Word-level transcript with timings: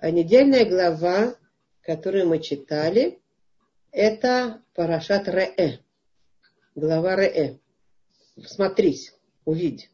А 0.00 0.10
недельная 0.10 0.64
глава, 0.64 1.36
которую 1.82 2.26
мы 2.26 2.38
читали, 2.38 3.20
это 3.92 4.62
Парашат 4.74 5.28
Реэ. 5.28 5.80
Глава 6.74 7.16
Реэ. 7.16 7.58
Смотрись, 8.42 9.14
увидь. 9.44 9.90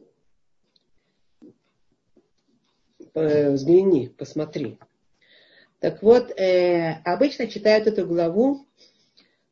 Взгляни, 3.14 4.08
посмотри. 4.16 4.78
Так 5.80 6.04
вот, 6.04 6.30
э, 6.30 7.00
обычно 7.04 7.48
читают 7.48 7.88
эту 7.88 8.06
главу 8.06 8.64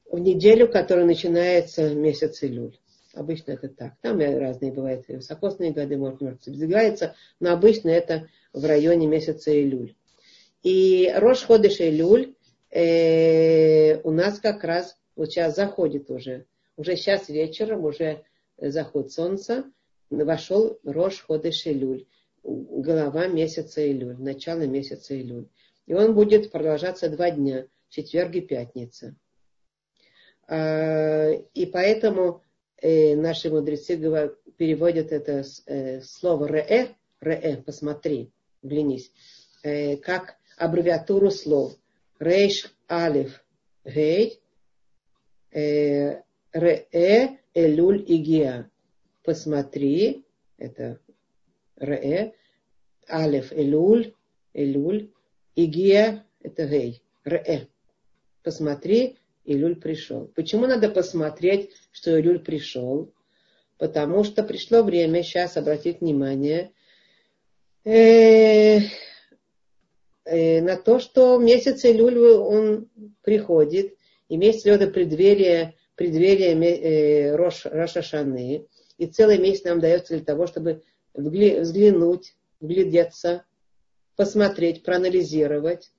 в 0.08 0.20
неделю, 0.20 0.70
которая 0.70 1.04
начинается 1.04 1.92
месяц 1.96 2.44
Илюль. 2.44 2.78
Обычно 3.12 3.52
это 3.52 3.68
так. 3.68 3.94
Там 4.02 4.20
разные 4.20 4.72
бывают 4.72 5.08
высокосные 5.08 5.72
годы, 5.72 5.96
может, 5.96 6.20
может 6.20 6.44
сдвигается, 6.44 7.16
но 7.40 7.52
обычно 7.52 7.88
это 7.88 8.28
в 8.52 8.64
районе 8.64 9.08
месяца 9.08 9.50
Илюль. 9.50 9.96
И 10.64 11.12
Рош 11.14 11.44
Ходыш 11.44 11.78
Илюль 11.80 12.34
э, 12.70 14.00
у 14.00 14.10
нас 14.10 14.40
как 14.40 14.64
раз 14.64 14.96
вот 15.14 15.30
сейчас 15.30 15.54
заходит 15.54 16.10
уже. 16.10 16.46
Уже 16.76 16.96
сейчас 16.96 17.28
вечером, 17.28 17.84
уже 17.84 18.24
заход 18.56 19.12
солнца, 19.12 19.64
вошел 20.08 20.78
Рош 20.82 21.20
Ходыш 21.20 21.66
Илюль, 21.66 22.06
голова 22.42 23.26
месяца 23.26 23.86
Илюль, 23.86 24.16
начало 24.18 24.66
месяца 24.66 25.14
Илюль. 25.20 25.48
И 25.86 25.92
он 25.92 26.14
будет 26.14 26.50
продолжаться 26.50 27.10
два 27.10 27.30
дня, 27.30 27.66
четверг 27.90 28.34
и 28.34 28.40
пятница. 28.40 29.14
А, 30.48 31.30
и 31.30 31.66
поэтому 31.66 32.42
э, 32.80 33.14
наши 33.16 33.50
мудрецы 33.50 33.98
переводят 34.56 35.12
это 35.12 35.44
э, 35.66 36.00
слово 36.00 36.48
«ре», 36.48 36.88
«ре», 37.20 37.62
«посмотри», 37.64 38.32
«глянись», 38.62 39.12
э, 39.62 39.98
как 39.98 40.38
аббревиатуру 40.56 41.30
слов 41.30 41.76
«рейш 42.18 42.74
алиф 42.90 43.44
гей», 43.84 44.40
«ре», 45.52 46.24
«элюль» 47.54 48.04
и 48.06 48.16
«геа». 48.16 48.70
«Посмотри», 49.22 50.24
это 50.58 51.00
«ре», 51.76 52.34
«алиф», 53.08 53.52
«элюль», 53.52 54.14
«элюль», 54.52 55.10
«игия»– 55.54 56.24
это 56.40 56.66
«гей», 56.66 57.02
«ре». 57.24 57.68
Посмотри, 58.42 59.16
Илюль 59.44 59.76
пришел. 59.76 60.30
Почему 60.34 60.66
надо 60.66 60.88
посмотреть, 60.88 61.70
что 61.92 62.18
Илюль 62.18 62.40
пришел? 62.40 63.12
Потому 63.78 64.24
что 64.24 64.42
пришло 64.42 64.82
время 64.82 65.22
сейчас 65.22 65.56
обратить 65.56 66.00
внимание 66.00 66.72
э, 67.84 68.78
э, 68.78 68.80
на 70.26 70.76
то, 70.76 71.00
что 71.00 71.38
месяц 71.38 71.84
Илюль 71.84 72.18
он 72.18 72.88
приходит, 73.22 73.94
и 74.28 74.36
месяц 74.36 74.66
это 74.66 74.86
преддверие, 74.88 75.74
преддверие 75.96 76.54
э, 76.54 77.36
Рош, 77.36 77.66
Рошашаны, 77.66 78.66
и 78.98 79.06
целый 79.06 79.38
месяц 79.38 79.64
нам 79.64 79.80
дается 79.80 80.14
для 80.14 80.24
того, 80.24 80.46
чтобы 80.46 80.82
взглянуть, 81.14 82.34
вглядеться, 82.60 83.44
посмотреть, 84.16 84.82
проанализировать. 84.82 85.90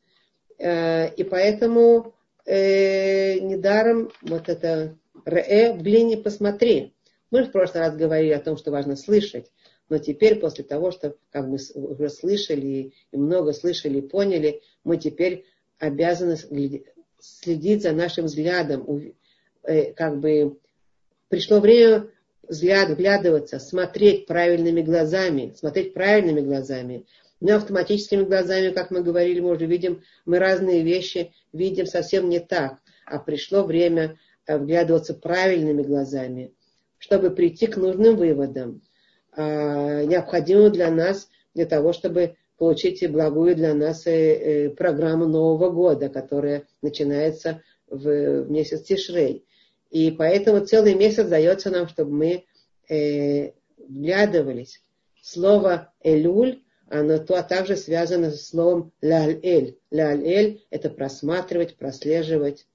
Э, 0.57 1.13
и 1.13 1.23
поэтому 1.23 2.15
э, 2.45 3.39
недаром 3.39 4.11
вот 4.21 4.49
это 4.49 4.97
ре, 5.25 5.73
взгляни, 5.73 6.15
посмотри. 6.15 6.93
Мы 7.31 7.43
в 7.43 7.51
прошлый 7.51 7.83
раз 7.83 7.95
говорили 7.95 8.33
о 8.33 8.39
том, 8.39 8.57
что 8.57 8.71
важно 8.71 8.95
слышать, 8.95 9.51
но 9.89 9.99
теперь 9.99 10.39
после 10.39 10.63
того, 10.63 10.91
что 10.91 11.15
как 11.31 11.47
мы 11.47 11.57
уже 11.75 12.09
слышали 12.09 12.93
и 13.11 13.17
много 13.17 13.53
слышали 13.53 13.99
и 13.99 14.07
поняли, 14.07 14.61
мы 14.83 14.97
теперь 14.97 15.45
обязаны 15.77 16.37
следить 17.19 17.83
за 17.83 17.91
нашим 17.91 18.25
взглядом. 18.25 19.13
Э, 19.63 19.93
как 19.93 20.19
бы 20.19 20.57
пришло 21.29 21.59
время 21.59 22.09
взгляд, 22.47 22.89
вглядываться, 22.89 23.59
смотреть 23.59 24.25
правильными 24.27 24.81
глазами, 24.81 25.53
смотреть 25.55 25.93
правильными 25.93 26.41
глазами, 26.41 27.05
не 27.41 27.51
автоматическими 27.51 28.23
глазами, 28.23 28.71
как 28.71 28.91
мы 28.91 29.03
говорили, 29.03 29.39
мы 29.39 29.51
уже 29.55 29.65
видим, 29.65 30.03
мы 30.25 30.39
разные 30.39 30.83
вещи 30.83 31.33
видим 31.53 31.85
совсем 31.85 32.29
не 32.29 32.39
так, 32.39 32.79
а 33.05 33.19
пришло 33.19 33.63
время 33.63 34.17
э, 34.47 34.57
вглядываться 34.57 35.13
правильными 35.13 35.83
глазами, 35.83 36.53
чтобы 36.97 37.29
прийти 37.31 37.67
к 37.67 37.77
нужным 37.77 38.15
выводам, 38.15 38.81
а, 39.35 40.03
необходимым 40.03 40.71
для 40.71 40.91
нас, 40.91 41.29
для 41.53 41.65
того, 41.65 41.93
чтобы 41.93 42.35
получить 42.57 43.09
благую 43.09 43.55
для 43.55 43.73
нас 43.73 44.07
э, 44.07 44.11
э, 44.11 44.69
программу 44.69 45.25
Нового 45.25 45.69
года, 45.69 46.09
которая 46.09 46.63
начинается 46.81 47.61
в 47.87 48.49
месяц 48.49 48.83
Тишрей. 48.83 49.45
И 49.91 50.11
поэтому 50.11 50.65
целый 50.65 50.95
месяц 50.95 51.25
дается 51.27 51.69
нам, 51.69 51.87
чтобы 51.87 52.11
мы 52.11 52.45
вглядывались. 53.87 54.81
Слово 55.21 55.91
«элюль» 56.03 56.61
оно 56.87 57.17
то, 57.17 57.35
а 57.35 57.43
также 57.43 57.77
связано 57.77 58.31
с 58.31 58.49
словом 58.49 58.91
ляль-эль. 59.01 59.77
Ляль-эль– 59.91 60.63
это 60.69 60.89
просматривать, 60.89 61.77
прослеживать. 61.77 62.67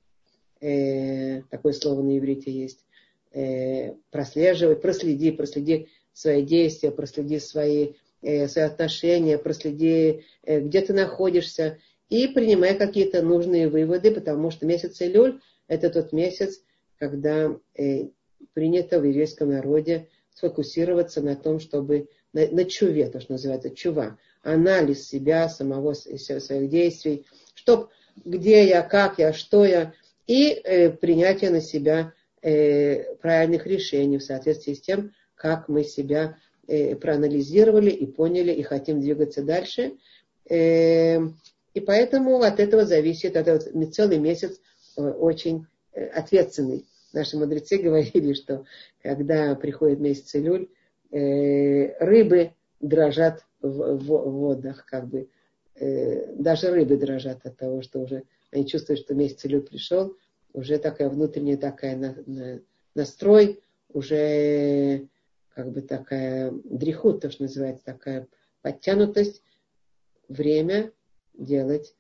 Э, 0.61 1.43
такое 1.43 1.73
слово 1.73 2.03
на 2.03 2.19
иврите 2.19 2.51
есть. 2.51 2.85
Э, 3.33 3.95
прослеживать, 4.11 4.83
проследи, 4.83 5.31
проследи 5.31 5.89
свои 6.21 6.43
действия, 6.43 6.91
проследи 6.91 7.39
свои, 7.39 7.95
э, 8.23 8.47
свои 8.49 8.65
отношения, 8.65 9.39
проследи, 9.39 10.25
э, 10.43 10.61
где 10.61 10.83
ты 10.83 10.93
находишься, 10.93 11.79
и 12.09 12.29
принимай 12.29 12.77
какие-то 12.77 13.23
нужные 13.23 13.69
выводы, 13.69 14.11
потому 14.11 14.51
что 14.51 14.67
месяц 14.67 15.01
Илюль– 15.01 15.41
это 15.69 15.89
тот 15.91 16.13
месяц, 16.13 16.61
когда 16.99 17.57
э, 17.75 18.09
принято 18.53 19.01
в 19.01 19.05
еврейском 19.05 19.51
народе 19.51 20.09
сфокусироваться 20.35 21.23
на 21.23 21.37
том, 21.37 21.61
чтобы 21.61 22.09
на, 22.33 22.47
на 22.49 22.65
чуве, 22.65 23.07
то, 23.07 23.21
что 23.21 23.33
называется 23.33 23.71
чува, 23.71 24.19
анализ 24.43 25.09
себя, 25.09 25.49
самого 25.49 25.95
своих 25.95 26.69
действий, 26.69 27.27
чтоб 27.55 27.89
где 28.25 28.69
я, 28.69 28.83
как 28.83 29.19
я, 29.19 29.33
что 29.33 29.65
я, 29.65 29.95
и 30.27 30.51
э, 30.51 30.91
принятие 30.91 31.51
на 31.51 31.61
себя 31.61 32.13
э, 32.43 33.15
правильных 33.17 33.67
решений 33.67 34.19
в 34.19 34.23
соответствии 34.23 34.75
с 34.75 34.81
тем, 34.81 35.13
как 35.41 35.69
мы 35.69 35.85
себя 35.85 36.37
э, 36.69 36.95
проанализировали 36.97 37.91
и 37.91 38.07
поняли, 38.07 38.53
и 38.53 38.63
хотим 38.63 39.01
двигаться 39.01 39.43
дальше. 39.43 39.97
Э, 40.51 41.19
и 41.73 41.81
поэтому 41.81 42.43
от 42.43 42.61
этого 42.61 42.85
зависит, 42.85 43.37
это 43.37 43.55
вот 43.55 43.95
целый 43.95 44.19
месяц 44.19 44.61
э, 44.97 45.03
очень 45.03 45.67
ответственный. 46.15 46.85
Наши 47.15 47.39
мудрецы 47.39 47.79
говорили, 47.83 48.35
что 48.35 48.67
когда 49.03 49.55
приходит 49.55 49.99
месяц 49.99 50.35
Илюль, 50.35 50.69
рыбы 51.11 52.53
дрожат 52.79 53.45
в, 53.61 54.05
водах, 54.05 54.87
как 54.87 55.09
бы. 55.09 55.29
Даже 55.75 56.71
рыбы 56.71 56.97
дрожат 56.99 57.45
от 57.45 57.57
того, 57.57 57.83
что 57.83 57.99
уже 57.99 58.23
они 58.53 58.65
чувствуют, 58.65 59.01
что 59.01 59.15
месяц 59.15 59.45
Илюль 59.45 59.63
пришел, 59.63 60.17
уже 60.53 60.79
такая 60.79 61.09
внутренняя 61.09 61.57
такая 61.57 61.97
на, 61.97 62.15
на, 62.27 62.61
настрой, 62.95 63.61
уже 63.93 65.09
как 65.61 65.73
бы 65.73 65.83
такая 65.83 66.53
дрихут, 66.65 67.21
то, 67.21 67.31
что 67.31 67.43
называется, 67.43 67.85
такая 67.85 68.27
подтянутость, 68.63 69.43
время 70.27 70.91
делать 71.35 71.95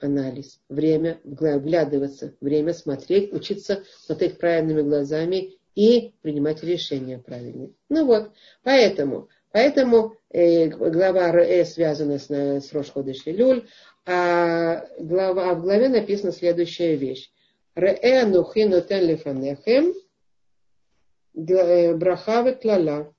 анализ, 0.00 0.60
время 0.68 1.20
вглядываться, 1.22 2.34
время 2.40 2.74
смотреть, 2.74 3.32
учиться 3.32 3.84
смотреть 4.00 4.38
правильными 4.38 4.82
глазами 4.82 5.58
и 5.76 6.14
принимать 6.22 6.64
решения 6.64 7.18
правильные. 7.18 7.70
Ну 7.88 8.04
вот, 8.04 8.32
поэтому, 8.64 9.28
поэтому 9.52 10.16
э, 10.30 10.66
глава 10.66 11.30
Ре 11.30 11.64
связана 11.66 12.18
с, 12.18 12.28
с 12.28 12.72
Рошходыш 12.72 13.26
Люль, 13.26 13.68
а, 14.06 14.88
глава, 14.98 15.50
а 15.50 15.54
в 15.54 15.62
главе 15.62 15.88
написана 15.88 16.32
следующая 16.32 16.96
вещь. 16.96 17.30
Ре 17.76 18.24
нухи 18.26 18.64
нотен 18.64 19.06
лифанехем 19.06 19.94
э, 21.34 21.94
брахавы 21.94 22.54
клала. 22.54 23.12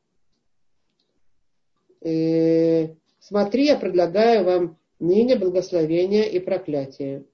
Э, 2.01 2.95
смотри, 3.19 3.65
я 3.65 3.77
предлагаю 3.77 4.43
вам 4.43 4.77
ныне 4.99 5.35
благословение 5.35 6.29
и 6.29 6.39
проклятие. 6.39 7.25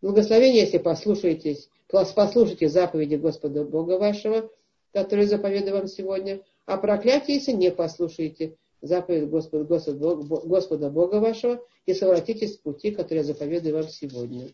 Благословение, 0.00 0.62
если 0.62 0.78
послушаетесь 0.78 1.68
послушайте 1.92 2.68
заповеди 2.68 3.16
Господа 3.16 3.64
Бога 3.64 3.98
вашего, 3.98 4.50
которые 4.92 5.26
заповедую 5.26 5.74
вам 5.74 5.86
сегодня, 5.86 6.42
а 6.66 6.76
проклятие, 6.76 7.36
если 7.36 7.52
не 7.52 7.70
послушаете 7.70 8.56
заповедь 8.80 9.28
Господа, 9.28 9.64
Господа, 9.64 10.14
Господа 10.16 10.90
Бога 10.90 11.16
вашего 11.16 11.62
и 11.86 11.94
совратитесь 11.94 12.54
с 12.54 12.56
пути, 12.56 12.90
который 12.90 13.18
я 13.18 13.24
заповедую 13.24 13.74
вам 13.74 13.88
сегодня. 13.88 14.48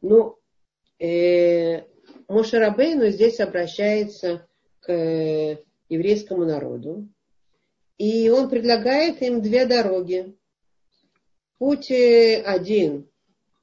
Ну, 0.00 0.38
э, 0.98 1.82
Мошерабейну 2.28 3.08
здесь 3.08 3.40
обращается 3.40 4.46
к 4.80 4.90
э, 4.92 5.58
еврейскому 5.88 6.44
народу, 6.44 7.08
и 7.98 8.28
он 8.30 8.48
предлагает 8.48 9.22
им 9.22 9.42
две 9.42 9.66
дороги. 9.66 10.34
Путь 11.58 11.90
э, 11.90 12.42
один, 12.42 13.08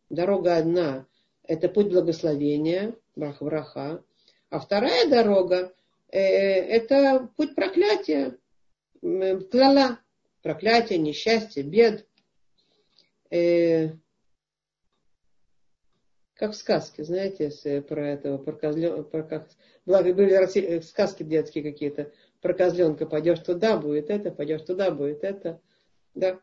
дорога 0.10 0.58
одна, 0.58 1.06
это 1.44 1.70
путь 1.70 1.90
благословения, 1.90 2.96
браха-браха. 3.16 4.04
А 4.50 4.60
вторая 4.60 5.08
дорога 5.08 5.74
э, 6.10 6.20
это 6.20 7.30
путь 7.38 7.56
проклятия, 7.56 8.38
клала, 9.02 10.00
проклятие, 10.42 11.00
несчастье, 11.00 11.64
бед. 11.64 12.06
Как 16.42 16.54
в 16.54 16.56
сказке, 16.56 17.04
знаете, 17.04 17.52
про 17.84 18.14
этого, 18.14 18.40
про, 18.40 18.54
козлен, 18.54 19.04
про 19.04 19.22
как, 19.22 19.48
благо 19.86 20.12
были 20.12 20.82
сказки 20.82 21.22
детские 21.22 21.64
какие-то, 21.64 22.12
про 22.42 22.56
козленка, 22.56 23.06
пойдешь 23.06 23.42
туда, 23.42 23.78
будет 23.78 24.10
это, 24.10 24.32
пойдешь 24.32 24.64
туда, 24.64 24.90
будет 24.90 25.24
это. 25.24 25.62
Да. 26.16 26.40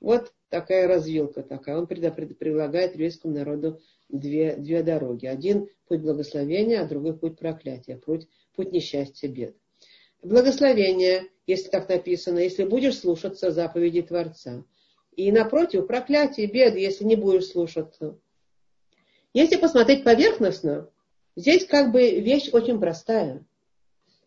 Вот 0.00 0.34
такая 0.50 0.86
развилка 0.86 1.42
такая. 1.42 1.78
Он 1.78 1.86
предлагает 1.86 2.92
еврейскому 2.92 3.32
народу 3.32 3.80
две, 4.10 4.54
две 4.56 4.82
дороги. 4.82 5.24
Один 5.24 5.70
путь 5.86 6.02
благословения, 6.02 6.82
а 6.82 6.86
другой 6.86 7.16
путь 7.16 7.38
проклятия, 7.38 7.96
путь, 7.96 8.28
путь 8.54 8.70
несчастья, 8.70 9.28
бед. 9.28 9.56
Благословение, 10.22 11.22
если 11.46 11.70
так 11.70 11.88
написано, 11.88 12.38
если 12.38 12.64
будешь 12.64 12.98
слушаться 12.98 13.50
заповедей 13.50 14.02
Творца. 14.02 14.66
И 15.16 15.32
напротив, 15.32 15.86
проклятие, 15.86 16.48
беды, 16.48 16.80
если 16.80 17.04
не 17.04 17.16
будешь 17.16 17.46
слушаться. 17.46 18.20
Если 19.38 19.54
посмотреть 19.54 20.02
поверхностно, 20.02 20.90
здесь 21.36 21.64
как 21.64 21.92
бы 21.92 22.18
вещь 22.18 22.48
очень 22.52 22.80
простая. 22.80 23.46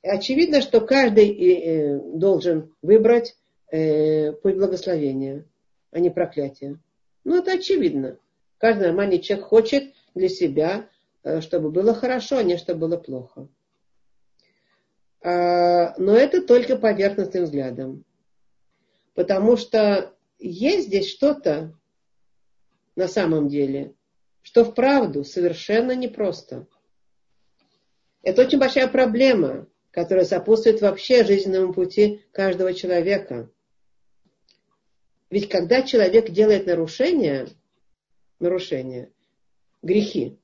Очевидно, 0.01 0.61
что 0.61 0.79
каждый 0.79 1.27
э, 1.33 1.99
должен 2.13 2.73
выбрать 2.81 3.35
э, 3.73 4.31
путь 4.31 4.55
благословения, 4.55 5.43
а 5.91 5.99
не 5.99 6.11
проклятия. 6.11 6.79
Ну, 7.25 7.39
это 7.39 7.51
очевидно. 7.51 8.19
Каждый 8.57 8.83
нормальный 8.83 9.19
человек 9.19 9.47
хочет 9.47 9.93
для 10.15 10.29
себя, 10.29 10.87
э, 11.23 11.41
чтобы 11.41 11.71
было 11.71 11.93
хорошо, 11.93 12.37
а 12.37 12.43
не 12.43 12.55
чтобы 12.55 12.87
было 12.87 12.95
плохо. 12.95 13.49
А, 15.21 15.93
но 15.97 16.15
это 16.15 16.41
только 16.41 16.77
поверхностным 16.77 17.43
взглядом. 17.43 18.05
Потому 19.13 19.57
что 19.57 20.13
есть 20.39 20.87
здесь 20.87 21.09
что-то 21.09 21.77
на 22.95 23.09
самом 23.09 23.49
деле, 23.49 23.93
что 24.41 24.63
вправду 24.65 25.23
совершенно 25.23 25.95
непросто. 25.95 26.67
Это 28.23 28.43
очень 28.43 28.59
большая 28.59 28.87
проблема, 28.87 29.67
которая 29.91 30.25
сопутствует 30.25 30.81
вообще 30.81 31.23
жизненному 31.23 31.73
пути 31.73 32.21
каждого 32.31 32.73
человека. 32.73 33.49
Ведь 35.29 35.49
когда 35.49 35.81
человек 35.81 36.29
делает 36.29 36.65
нарушения, 36.65 37.47
нарушения, 38.39 39.09
грехи, 39.81 40.37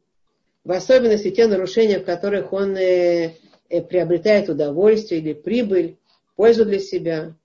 в 0.63 0.71
особенности 0.71 1.31
те 1.31 1.47
нарушения, 1.47 1.99
в 1.99 2.05
которых 2.05 2.51
он 2.53 2.75
э, 2.75 3.35
э, 3.69 3.81
приобретает 3.81 4.49
удовольствие 4.49 5.21
или 5.21 5.33
прибыль, 5.33 5.97
пользу 6.35 6.65
для 6.65 6.79
себя, 6.79 7.35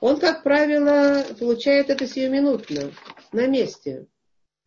он, 0.00 0.20
как 0.20 0.42
правило, 0.42 1.24
получает 1.38 1.90
это 1.90 2.06
сиюминутно, 2.06 2.92
на 3.32 3.46
месте 3.46 4.06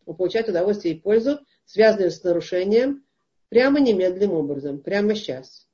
он 0.09 0.15
получает 0.15 0.49
удовольствие 0.49 0.95
и 0.95 0.99
пользу, 0.99 1.39
связанную 1.65 2.09
с 2.09 2.23
нарушением, 2.23 3.05
прямо 3.49 3.79
немедленным 3.79 4.31
образом, 4.31 4.79
прямо 4.79 5.13
сейчас. 5.13 5.67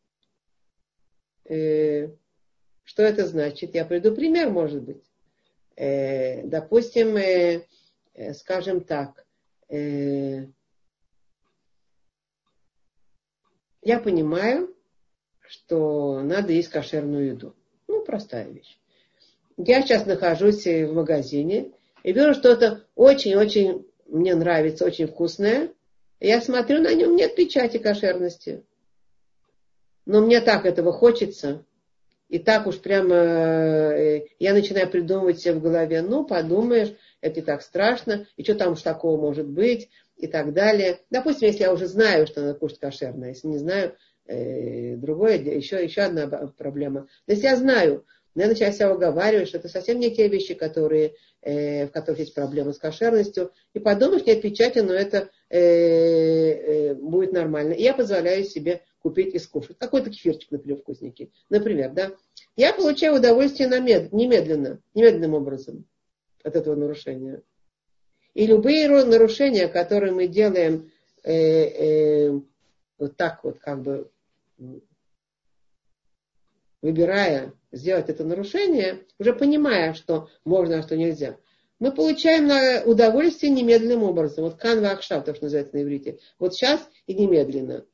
Э, 1.46 2.10
что 2.84 3.04
это 3.04 3.26
значит? 3.28 3.74
Я 3.76 3.86
приведу 3.86 4.14
пример, 4.14 4.50
может 4.50 4.84
быть. 4.84 5.02
Э, 5.78 6.46
допустим, 6.46 7.16
э, 7.16 7.66
скажем 8.34 8.82
так, 8.82 9.26
я 9.70 10.50
понимаю, 14.04 14.76
что 15.48 16.22
надо 16.22 16.52
есть 16.52 16.70
кошерную 16.70 17.28
еду. 17.28 17.56
Ну, 17.88 18.04
простая 18.04 18.50
вещь. 18.50 18.78
Я 19.56 19.82
сейчас 19.82 20.06
нахожусь 20.06 20.66
в 20.66 20.92
магазине 20.92 21.72
и 22.04 22.12
вижу 22.12 22.34
что-то 22.34 22.86
очень-очень 22.96 23.86
мне 24.06 24.36
нравится, 24.36 24.86
очень 24.86 25.08
вкусное. 25.08 25.70
Я 26.20 26.42
смотрю, 26.42 26.82
на 26.82 26.94
нем 26.94 27.16
нет 27.16 27.36
печати 27.36 27.78
кошерности. 27.78 28.64
Но 30.06 30.22
мне 30.22 30.42
так 30.42 30.66
этого 30.66 30.92
хочется. 30.92 31.66
И 32.30 32.40
так 32.40 32.66
уж 32.68 32.80
прямо 32.80 33.16
э, 33.16 34.26
я 34.40 34.54
начинаю 34.54 34.90
придумывать 34.90 35.40
себе 35.40 35.54
в 35.54 35.62
голове, 35.62 36.02
ну, 36.02 36.26
подумаешь, 36.26 36.94
это 37.22 37.40
и 37.40 37.44
так 37.44 37.62
страшно, 37.62 38.26
и 38.36 38.44
что 38.44 38.56
там 38.56 38.74
уж 38.74 38.82
такого 38.82 39.20
может 39.20 39.48
быть, 39.48 39.90
и 40.18 40.28
так 40.28 40.54
далее. 40.54 41.00
Допустим, 41.12 41.48
если 41.48 41.64
я 41.64 41.74
уже 41.74 41.88
знаю, 41.88 42.26
что 42.26 42.42
надо 42.42 42.58
кушать 42.58 42.80
кошерное, 42.80 43.30
если 43.30 43.48
не 43.48 43.60
знаю, 43.60 43.96
э, 44.26 44.96
другое, 44.96 45.38
еще, 45.38 45.84
еще 45.84 46.02
одна 46.02 46.28
проблема. 46.58 47.08
Но 47.28 47.34
если 47.34 47.46
я 47.46 47.56
знаю, 47.58 48.06
но 48.34 48.44
я 48.44 48.48
начинаю 48.48 48.74
себя 48.74 48.94
уговаривать, 48.94 49.48
что 49.48 49.58
это 49.58 49.70
совсем 49.70 50.00
не 50.00 50.14
те 50.14 50.28
вещи, 50.28 50.56
которые, 50.56 51.16
в 51.46 51.90
которых 51.90 52.20
есть 52.20 52.34
проблемы 52.34 52.74
с 52.74 52.80
кошерностью. 52.80 53.52
И 53.74 53.80
подумаешь, 53.80 54.26
нет 54.26 54.42
печати, 54.42 54.80
но 54.80 54.94
это 54.94 55.30
э, 55.50 55.60
э, 55.60 56.94
будет 56.96 57.34
нормально. 57.34 57.74
И 57.74 57.84
я 57.84 57.94
позволяю 57.94 58.44
себе 58.44 58.82
купить 59.02 59.36
и 59.36 59.40
скушать. 59.40 59.78
Какой-то 59.78 60.10
кефирчик, 60.10 60.50
например, 60.50 60.80
вкусненький. 60.80 61.32
Например, 61.50 61.92
да. 61.92 62.14
Я 62.56 62.74
получаю 62.74 63.16
удовольствие 63.16 63.70
немедленно, 63.70 64.80
немедленным 64.96 65.36
образом 65.36 65.86
от 66.44 66.56
этого 66.56 66.76
нарушения. 66.76 67.44
И 68.34 68.48
любые 68.48 68.90
нарушения, 68.90 69.68
которые 69.68 70.14
мы 70.14 70.28
делаем 70.28 70.92
э, 71.24 71.34
э, 71.34 72.40
вот 72.98 73.16
так 73.16 73.44
вот, 73.44 73.60
как 73.60 73.82
бы 73.82 74.10
выбирая 76.86 77.52
сделать 77.72 78.10
это 78.10 78.24
нарушение, 78.24 79.06
уже 79.18 79.34
понимая, 79.34 79.96
что 79.96 80.30
можно, 80.44 80.78
а 80.78 80.84
что 80.84 80.96
нельзя, 80.96 81.38
мы 81.80 81.92
получаем 81.92 82.46
на 82.46 82.84
удовольствие 82.86 83.52
немедленным 83.52 84.04
образом. 84.04 84.44
Вот 84.44 84.56
канва 84.56 84.92
акшав, 84.92 85.26
то, 85.26 85.34
что 85.34 85.46
называется 85.46 85.76
на 85.76 85.82
иврите. 85.82 86.20
Вот 86.38 86.54
сейчас 86.54 86.88
и 87.08 87.16
немедленно. 87.16 87.86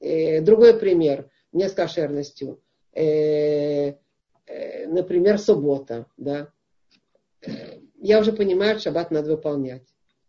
Э, 0.00 0.40
другой 0.40 0.78
пример, 0.78 1.28
не 1.52 1.68
с 1.68 1.72
кошерностью. 1.72 2.60
Э, 2.94 3.92
э, 4.46 4.86
например, 4.86 5.38
суббота. 5.38 6.06
Да? 6.16 6.48
Я 8.00 8.18
уже 8.18 8.32
понимаю, 8.32 8.76
что 8.76 8.84
шаббат 8.84 9.10
надо 9.10 9.32
выполнять. 9.32 9.84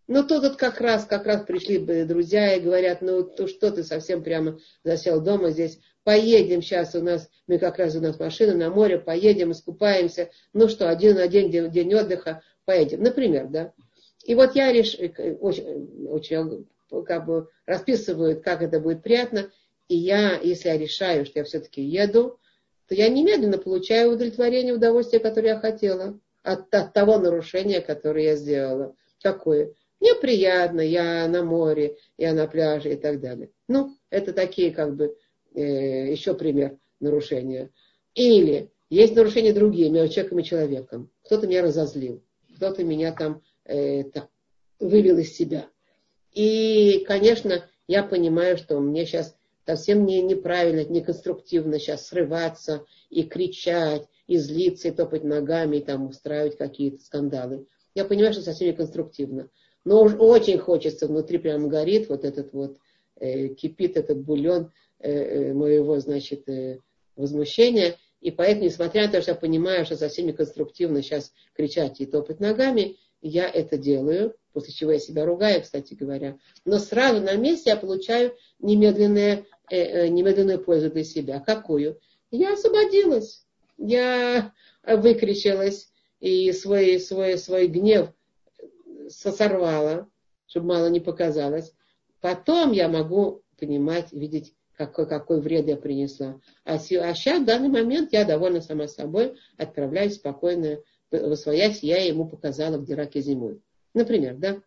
Но 0.07 0.23
тут 0.23 0.43
вот 0.43 0.57
как 0.57 0.81
раз, 0.81 1.05
как 1.05 1.25
раз 1.25 1.43
пришли 1.45 1.77
друзья 2.03 2.55
и 2.55 2.59
говорят, 2.59 3.01
ну 3.01 3.23
то 3.23 3.47
что 3.47 3.71
ты 3.71 3.83
совсем 3.83 4.23
прямо 4.23 4.59
засел 4.83 5.21
дома 5.21 5.51
здесь, 5.51 5.79
поедем 6.09 6.63
сейчас 6.63 6.95
у 6.95 7.03
нас, 7.03 7.29
мы 7.45 7.59
как 7.59 7.77
раз 7.77 7.95
у 7.95 8.01
нас 8.01 8.19
машина 8.19 8.55
на 8.55 8.71
море, 8.71 8.97
поедем, 8.97 9.51
искупаемся, 9.51 10.31
ну 10.53 10.67
что, 10.67 10.89
один 10.89 11.17
на 11.17 11.27
день, 11.27 11.51
день, 11.51 11.69
день 11.69 11.93
отдыха, 11.93 12.41
поедем, 12.65 13.03
например, 13.03 13.45
да. 13.47 13.73
И 14.25 14.33
вот 14.33 14.55
я 14.55 14.71
реш... 14.71 14.97
очень, 15.39 16.07
очень 16.07 16.67
как 17.05 17.27
бы 17.27 17.49
расписываю, 17.67 18.41
как 18.41 18.63
это 18.63 18.79
будет 18.79 19.03
приятно, 19.03 19.51
и 19.87 19.97
я, 19.97 20.39
если 20.39 20.69
я 20.69 20.79
решаю, 20.79 21.27
что 21.27 21.37
я 21.37 21.45
все-таки 21.45 21.83
еду, 21.83 22.39
то 22.87 22.95
я 22.95 23.07
немедленно 23.07 23.59
получаю 23.59 24.11
удовлетворение, 24.11 24.73
удовольствие, 24.73 25.19
которое 25.19 25.49
я 25.49 25.59
хотела 25.59 26.19
от, 26.41 26.73
от 26.73 26.91
того 26.91 27.19
нарушения, 27.19 27.81
которое 27.81 28.23
я 28.23 28.35
сделала. 28.35 28.95
Какое? 29.21 29.75
Мне 29.99 30.15
приятно, 30.15 30.81
я 30.81 31.27
на 31.27 31.43
море, 31.43 31.97
я 32.17 32.33
на 32.33 32.47
пляже 32.47 32.93
и 32.93 32.95
так 32.95 33.19
далее. 33.19 33.51
Ну, 33.67 33.95
это 34.09 34.33
такие 34.33 34.71
как 34.71 34.95
бы 34.95 35.15
э, 35.53 36.11
еще 36.11 36.33
пример 36.33 36.77
нарушения. 36.99 37.71
Или 38.15 38.71
есть 38.89 39.15
нарушения 39.15 39.53
другие 39.53 39.89
между 39.89 40.13
человеком 40.13 40.39
и 40.39 40.43
человеком. 40.43 41.11
Кто-то 41.23 41.47
меня 41.47 41.61
разозлил, 41.61 42.23
кто-то 42.55 42.83
меня 42.83 43.13
там 43.13 43.41
э, 43.65 44.03
так, 44.03 44.29
вывел 44.79 45.17
из 45.19 45.35
себя. 45.35 45.67
И, 46.33 47.03
конечно, 47.07 47.65
я 47.87 48.03
понимаю, 48.03 48.57
что 48.57 48.79
мне 48.79 49.05
сейчас 49.05 49.35
совсем 49.65 50.05
не, 50.05 50.21
неправильно, 50.21 50.83
неконструктивно 50.83 51.79
сейчас 51.79 52.07
срываться 52.07 52.85
и 53.09 53.23
кричать, 53.23 54.07
и 54.27 54.37
злиться, 54.37 54.87
и 54.87 54.91
топать 54.91 55.23
ногами, 55.23 55.77
и 55.77 55.83
там 55.83 56.07
устраивать 56.07 56.57
какие-то 56.57 57.03
скандалы. 57.03 57.67
Я 57.95 58.05
понимаю, 58.05 58.33
что 58.33 58.41
совсем 58.41 58.67
неконструктивно. 58.67 59.49
Но 59.85 60.03
уж 60.03 60.13
очень 60.17 60.57
хочется, 60.57 61.07
внутри 61.07 61.37
прям 61.37 61.67
горит 61.69 62.09
вот 62.09 62.25
этот 62.25 62.53
вот, 62.53 62.77
э, 63.19 63.49
кипит 63.49 63.97
этот 63.97 64.19
бульон 64.19 64.71
моего, 65.01 65.99
значит, 65.99 66.47
э, 66.49 66.79
возмущения. 67.15 67.97
И 68.21 68.31
поэтому, 68.31 68.65
несмотря 68.65 69.05
на 69.05 69.11
то, 69.11 69.21
что 69.21 69.31
я 69.31 69.37
понимаю, 69.37 69.85
что 69.85 69.95
совсем 69.95 70.25
не 70.25 70.33
конструктивно 70.33 71.01
сейчас 71.01 71.31
кричать 71.53 72.01
и 72.01 72.05
топать 72.05 72.39
ногами, 72.39 72.97
я 73.21 73.49
это 73.49 73.77
делаю, 73.77 74.35
после 74.53 74.73
чего 74.73 74.91
я 74.91 74.99
себя 74.99 75.25
ругаю, 75.25 75.61
кстати 75.61 75.93
говоря. 75.93 76.37
Но 76.65 76.79
сразу 76.79 77.21
на 77.21 77.35
месте 77.35 77.69
я 77.71 77.77
получаю 77.77 78.35
немедленное, 78.59 79.45
э, 79.69 79.77
э, 79.77 80.07
немедленную 80.09 80.59
пользу 80.59 80.89
для 80.89 81.03
себя. 81.03 81.39
Какую? 81.39 81.99
Я 82.31 82.53
освободилась. 82.53 83.45
Я 83.77 84.53
выкричалась, 84.85 85.89
и 86.19 86.51
свой, 86.51 86.99
свой, 86.99 87.37
свой 87.37 87.67
гнев 87.67 88.09
сорвала, 89.07 90.09
чтобы 90.47 90.67
мало 90.67 90.87
не 90.87 90.99
показалось. 90.99 91.73
Потом 92.19 92.73
я 92.73 92.89
могу 92.89 93.43
понимать, 93.57 94.11
видеть, 94.11 94.53
какой, 94.79 95.07
какой 95.07 95.41
вред 95.41 95.67
я 95.67 95.75
принесла. 95.75 96.39
А, 96.63 96.75
а 96.75 96.79
сейчас, 96.79 97.41
в 97.41 97.45
данный 97.45 97.67
момент, 97.67 98.13
я 98.13 98.23
довольна 98.23 98.61
сама 98.61 98.87
собой, 98.87 99.35
отправляюсь 99.57 100.15
спокойно 100.15 100.79
в 101.11 101.35
своясь, 101.35 101.83
я 101.83 102.01
ему 102.05 102.25
показала, 102.25 102.77
где 102.77 102.95
раки 102.95 103.19
зимуют. 103.19 103.61
Например, 103.93 104.35
да? 104.35 104.61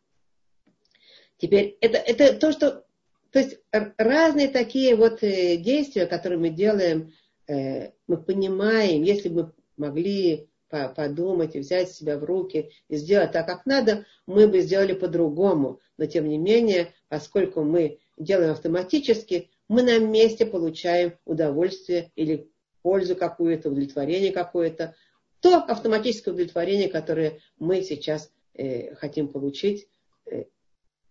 Теперь, 1.38 1.78
это, 1.80 1.96
это 1.96 2.34
то, 2.38 2.52
что... 2.52 2.84
То 3.30 3.38
есть 3.38 3.58
разные 3.70 4.48
такие 4.48 4.94
вот 4.96 5.22
э, 5.22 5.56
действия, 5.56 6.04
которые 6.04 6.38
мы 6.38 6.50
делаем, 6.50 7.14
э, 7.48 7.92
мы 8.06 8.18
понимаем, 8.18 9.02
если 9.02 9.30
бы 9.30 9.54
могли 9.78 10.50
подумать 10.94 11.56
и 11.56 11.60
взять 11.60 11.90
себя 11.90 12.18
в 12.18 12.24
руки 12.24 12.70
и 12.88 12.96
сделать 12.96 13.32
так, 13.32 13.46
как 13.46 13.64
надо, 13.64 14.04
мы 14.26 14.46
бы 14.46 14.60
сделали 14.60 14.92
по-другому. 14.92 15.80
Но 15.96 16.04
тем 16.04 16.28
не 16.28 16.36
менее, 16.36 16.92
поскольку 17.08 17.62
мы 17.62 17.98
делаем 18.18 18.52
автоматически, 18.52 19.50
мы 19.72 19.82
на 19.82 19.98
месте 19.98 20.46
получаем 20.46 21.14
удовольствие 21.24 22.12
или 22.14 22.50
пользу 22.82 23.16
какую-то, 23.16 23.70
удовлетворение 23.70 24.32
какое-то, 24.32 24.94
то 25.40 25.56
автоматическое 25.56 26.32
удовлетворение, 26.32 26.88
которое 26.88 27.40
мы 27.58 27.82
сейчас 27.82 28.30
э, 28.54 28.94
хотим 28.94 29.28
получить, 29.28 29.88
э, 30.26 30.44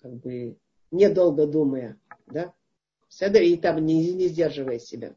как 0.02 0.14
бы 0.14 0.58
недолго 0.92 1.48
думая, 1.48 2.00
да, 2.28 2.54
и 3.20 3.58
там 3.58 3.86
не, 3.86 4.14
не 4.14 4.28
сдерживая 4.28 4.80
себя. 4.80 5.16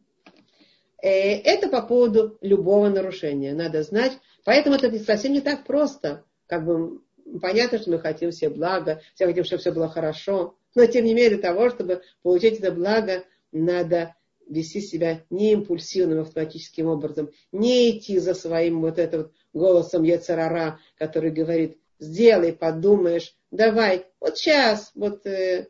Э, 1.03 1.09
это 1.09 1.69
по 1.69 1.83
поводу 1.83 2.39
любого 2.41 2.89
нарушения. 2.89 3.55
Надо 3.55 3.83
знать, 3.83 4.19
Поэтому 4.45 4.77
это 4.77 4.97
совсем 5.01 5.33
не 5.33 5.41
так 5.41 5.65
просто. 5.65 6.25
Как 6.47 6.65
бы 6.65 7.01
понятно, 7.41 7.79
что 7.79 7.91
мы 7.91 7.99
хотим 7.99 8.31
все 8.31 8.51
благо, 8.51 9.01
все 9.15 9.27
хотим, 9.27 9.45
чтобы 9.45 9.61
все 9.61 9.73
было 9.73 9.89
хорошо. 9.89 10.57
Но 10.75 10.87
тем 10.87 11.05
не 11.05 11.15
менее, 11.15 11.31
для 11.31 11.43
того, 11.43 11.71
чтобы 11.71 12.03
получить 12.23 12.61
это 12.61 12.71
благо, 12.71 13.25
надо 13.55 14.15
вести 14.47 14.81
себя 14.81 15.23
не 15.31 15.53
импульсивным 15.53 16.21
автоматическим 16.21 16.87
образом, 16.87 17.31
не 17.51 17.91
идти 17.91 18.19
за 18.19 18.35
своим 18.35 18.83
вот 18.83 18.99
этим 18.99 19.19
вот 19.19 19.33
голосом 19.55 20.03
Ецарара, 20.03 20.79
который 20.99 21.31
говорит, 21.31 21.79
сделай, 21.99 22.53
подумаешь, 22.53 23.35
давай, 23.51 24.05
вот 24.21 24.37
сейчас, 24.37 24.91
вот, 24.95 25.27
э, 25.27 25.69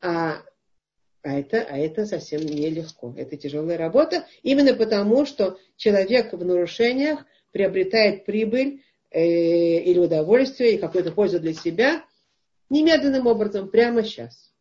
а, 0.00 0.42
а, 1.22 1.38
это, 1.38 1.66
а 1.68 1.76
это 1.76 2.06
совсем 2.06 2.40
нелегко. 2.40 3.12
Это 3.16 3.36
тяжелая 3.36 3.76
работа, 3.76 4.24
именно 4.42 4.72
потому, 4.74 5.26
что 5.26 5.58
человек 5.76 6.32
в 6.32 6.42
нарушениях– 6.42 7.26
приобретает 7.52 8.24
прибыль 8.24 8.82
э, 9.10 9.20
или 9.20 9.98
удовольствие, 9.98 10.74
и 10.74 10.78
какую-то 10.78 11.12
пользу 11.12 11.40
для 11.40 11.54
себя 11.54 12.04
немедленным 12.70 13.26
образом, 13.26 13.68
прямо 13.68 14.02
сейчас. 14.02 14.52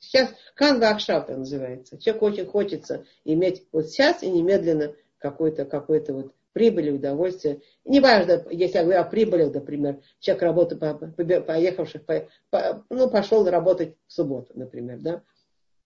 Сейчас 0.00 0.30
канва 0.54 0.90
акшапта 0.90 1.36
называется. 1.36 1.98
Человек 1.98 2.22
очень 2.22 2.46
хочется 2.46 3.04
иметь 3.24 3.66
вот 3.72 3.88
сейчас 3.88 4.22
и 4.22 4.30
немедленно 4.30 4.94
какой-то 5.18 5.64
какой 5.64 6.04
вот 6.08 6.32
прибыль 6.52 6.88
и 6.88 6.92
удовольствие. 6.92 7.60
Неважно, 7.84 8.44
если 8.50 8.78
я 8.78 8.84
говорю 8.84 9.00
о 9.00 9.04
прибыли, 9.04 9.44
например, 9.44 10.00
человек 10.20 10.42
работает, 10.42 11.46
поехавший, 11.46 12.00
по, 12.00 12.28
по, 12.50 12.84
ну, 12.88 13.10
пошел 13.10 13.48
работать 13.48 13.94
в 14.06 14.12
субботу, 14.12 14.52
например, 14.54 14.98
да. 15.00 15.22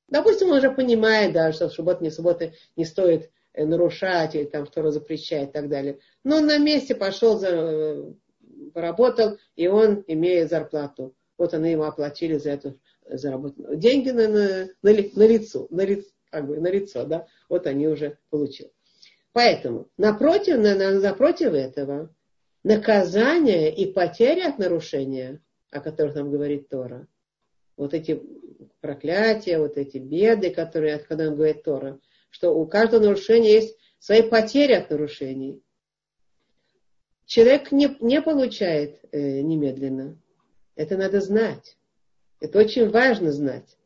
Допустим, 0.08 0.50
он 0.50 0.58
уже 0.58 0.70
понимает, 0.70 1.32
да, 1.32 1.52
что 1.52 1.68
суббота 1.68 2.02
не 2.02 2.10
суббота 2.10 2.52
не 2.76 2.84
стоит 2.84 3.30
Э, 3.52 3.64
нарушать 3.64 4.36
или 4.36 4.44
там 4.44 4.66
что-то 4.66 4.92
запрещает 4.92 5.50
и 5.50 5.52
так 5.52 5.68
далее. 5.68 5.98
Но 6.22 6.36
он 6.36 6.46
на 6.46 6.58
месте 6.58 6.94
пошел, 6.94 7.36
за, 7.36 7.48
э, 7.48 8.12
поработал, 8.72 9.38
и 9.56 9.66
он 9.66 10.04
имеет 10.06 10.50
зарплату. 10.50 11.16
Вот 11.36 11.52
они 11.54 11.72
ему 11.72 11.82
оплатили 11.82 12.36
за 12.36 12.50
эту 12.50 12.78
заработанную. 13.16 13.76
Деньги 13.76 14.10
на, 14.10 14.28
на, 14.28 14.68
на, 14.82 14.92
на 14.92 15.26
лицо, 15.26 15.66
на, 15.70 15.86
как 16.30 16.46
бы, 16.46 16.60
на 16.60 16.70
лицо, 16.70 17.04
да, 17.04 17.26
вот 17.48 17.66
они 17.66 17.88
уже 17.88 18.18
получили. 18.30 18.70
Поэтому 19.32 19.88
напротив, 19.96 20.58
на, 20.58 20.74
на, 20.74 21.00
напротив 21.00 21.52
этого 21.52 22.14
наказание 22.62 23.74
и 23.74 23.92
потеря 23.92 24.48
от 24.48 24.58
нарушения, 24.58 25.40
о 25.70 25.80
которых 25.80 26.14
нам 26.14 26.30
говорит 26.30 26.68
Тора, 26.68 27.06
вот 27.76 27.94
эти 27.94 28.22
проклятия, 28.80 29.58
вот 29.58 29.76
эти 29.76 29.98
беды, 29.98 30.50
которые, 30.50 30.98
когда 30.98 31.26
нам 31.26 31.36
говорит 31.36 31.62
Тора, 31.62 32.00
что 32.30 32.50
у 32.50 32.66
каждого 32.66 33.02
нарушения 33.02 33.52
есть 33.52 33.76
свои 33.98 34.22
потери 34.22 34.72
от 34.72 34.90
нарушений. 34.90 35.62
Человек 37.26 37.70
не, 37.70 37.96
не 38.00 38.20
получает 38.20 39.00
э, 39.12 39.40
немедленно. 39.40 40.18
Это 40.74 40.96
надо 40.96 41.20
знать. 41.20 41.76
Это 42.40 42.58
очень 42.58 42.88
важно 42.88 43.32
знать. 43.32 43.76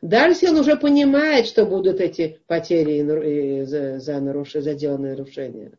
Если 0.00 0.48
он 0.48 0.58
уже 0.58 0.76
понимает, 0.76 1.46
что 1.46 1.64
будут 1.64 2.00
эти 2.00 2.40
потери 2.46 3.64
за, 3.64 4.00
за, 4.00 4.20
наруш... 4.20 4.52
за 4.52 4.74
деланное 4.74 5.12
нарушение. 5.12 5.72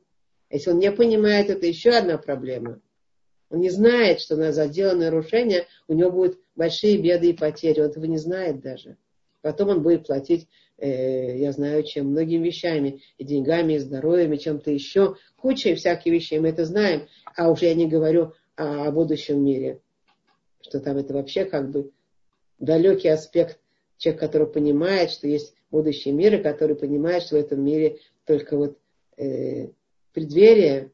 Если 0.50 0.72
он 0.72 0.80
не 0.80 0.92
понимает, 0.92 1.50
это 1.50 1.66
еще 1.66 1.92
одна 1.92 2.18
проблема. 2.18 2.80
Он 3.50 3.60
не 3.60 3.70
знает, 3.70 4.20
что 4.20 4.36
на 4.36 4.52
заделанное 4.52 5.12
нарушение 5.12 5.68
у 5.88 5.94
него 5.94 6.12
будут 6.12 6.40
большие 6.56 6.98
беды 6.98 7.32
и 7.32 7.38
потери. 7.38 7.82
Он 7.82 7.90
этого 7.90 8.06
не 8.06 8.18
знает 8.18 8.62
даже. 8.62 8.98
Потом 9.42 9.70
он 9.70 9.84
будет 9.84 10.08
платить 10.08 10.48
Э, 10.78 11.38
я 11.38 11.52
знаю, 11.52 11.84
чем 11.84 12.08
многими 12.08 12.48
вещами, 12.48 13.02
и 13.18 13.24
деньгами, 13.24 13.74
и 13.74 13.80
здоровьем, 13.80 14.34
и 14.34 14.40
чем-то 14.40 14.72
еще, 14.72 15.16
кучей 15.38 15.76
всяких 15.76 16.12
вещей, 16.12 16.40
мы 16.40 16.50
это 16.50 16.66
знаем, 16.66 17.08
а 17.38 17.50
уже 17.50 17.66
я 17.68 17.74
не 17.74 17.88
говорю 17.88 18.34
о, 18.56 18.88
о 18.88 18.92
будущем 18.92 19.44
мире, 19.44 19.80
что 20.62 20.80
там 20.80 20.98
это 20.98 21.14
вообще 21.14 21.46
как 21.46 21.72
бы 21.72 21.92
далекий 22.60 23.10
аспект, 23.10 23.60
человек, 23.98 24.20
который 24.20 24.48
понимает, 24.48 25.12
что 25.12 25.28
есть 25.28 25.54
будущий 25.72 26.12
мир, 26.12 26.36
и 26.36 26.44
который 26.44 26.76
понимает, 26.76 27.24
что 27.24 27.36
в 27.36 27.40
этом 27.40 27.64
мире 27.64 28.00
только 28.26 28.58
вот 28.58 28.78
э, 29.18 29.70
преддверие, 30.14 30.92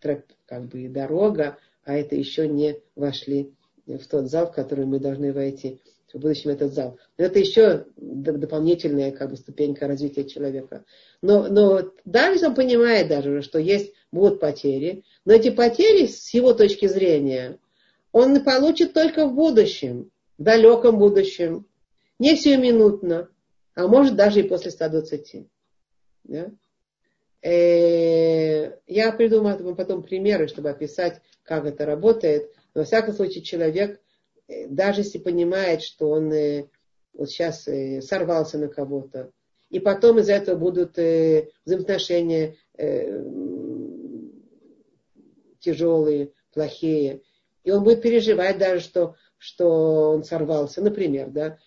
как 0.00 0.64
бы 0.68 0.82
и 0.82 0.88
дорога, 0.88 1.58
а 1.84 1.94
это 1.94 2.16
еще 2.16 2.48
не 2.48 2.80
вошли 2.96 3.52
в 3.86 4.06
тот 4.06 4.28
зал, 4.28 4.46
в 4.46 4.54
который 4.54 4.86
мы 4.86 4.98
должны 4.98 5.32
войти 5.32 5.80
в 6.12 6.18
будущем 6.18 6.50
этот 6.50 6.74
зал. 6.74 6.98
Это 7.16 7.38
еще 7.38 7.86
дополнительная 7.96 9.12
как 9.12 9.30
бы, 9.30 9.36
ступенька 9.36 9.86
развития 9.86 10.24
человека. 10.24 10.84
Но, 11.22 11.48
но 11.48 11.92
даже 12.04 12.46
он 12.46 12.54
понимает 12.54 13.08
даже, 13.08 13.42
что 13.42 13.58
есть, 13.58 13.94
будут 14.10 14.40
потери, 14.40 15.04
но 15.24 15.32
эти 15.32 15.50
потери 15.50 16.06
с 16.06 16.32
его 16.34 16.52
точки 16.52 16.86
зрения 16.86 17.58
он 18.12 18.44
получит 18.44 18.92
только 18.92 19.26
в 19.26 19.34
будущем, 19.34 20.10
в 20.42 20.44
далеком 20.44 20.98
будущем, 20.98 21.66
не 22.18 22.36
сиюминутно, 22.36 23.28
а 23.74 23.88
может 23.88 24.16
даже 24.16 24.40
и 24.40 24.48
после 24.48 24.70
120. 24.70 25.46
Да? 26.24 26.50
Э, 27.42 28.76
я 28.86 29.12
придумаю 29.12 29.74
потом 29.74 30.02
примеры, 30.02 30.48
чтобы 30.48 30.70
описать, 30.70 31.20
как 31.42 31.64
это 31.64 31.86
работает. 31.86 32.50
Но, 32.74 32.80
во 32.80 32.84
всяком 32.84 33.14
случае, 33.14 33.42
человек– 33.42 34.00
даже 34.68 35.00
если 35.02 35.18
понимает, 35.18 35.82
что 35.82 36.10
он 36.10 36.32
э, 36.32 36.68
вот 37.12 37.30
сейчас 37.30 37.66
э, 37.68 38.00
сорвался 38.00 38.58
на 38.58 38.68
кого-то, 38.68 39.30
и 39.70 39.80
потом 39.80 40.18
из-за 40.18 40.34
этого 40.34 40.56
будут 40.58 40.98
э, 40.98 41.48
взаимоотношения 41.64 42.56
тяжелые, 45.60 46.32
плохие, 46.52 47.20
и 47.62 47.70
он 47.70 47.84
будет 47.84 48.02
переживать 48.02 48.58
даже, 48.58 48.80
что, 48.80 49.14
что 49.42 50.12
он 50.12 50.22
сорвался, 50.22 50.80
например, 50.80 51.30
да, 51.30 51.58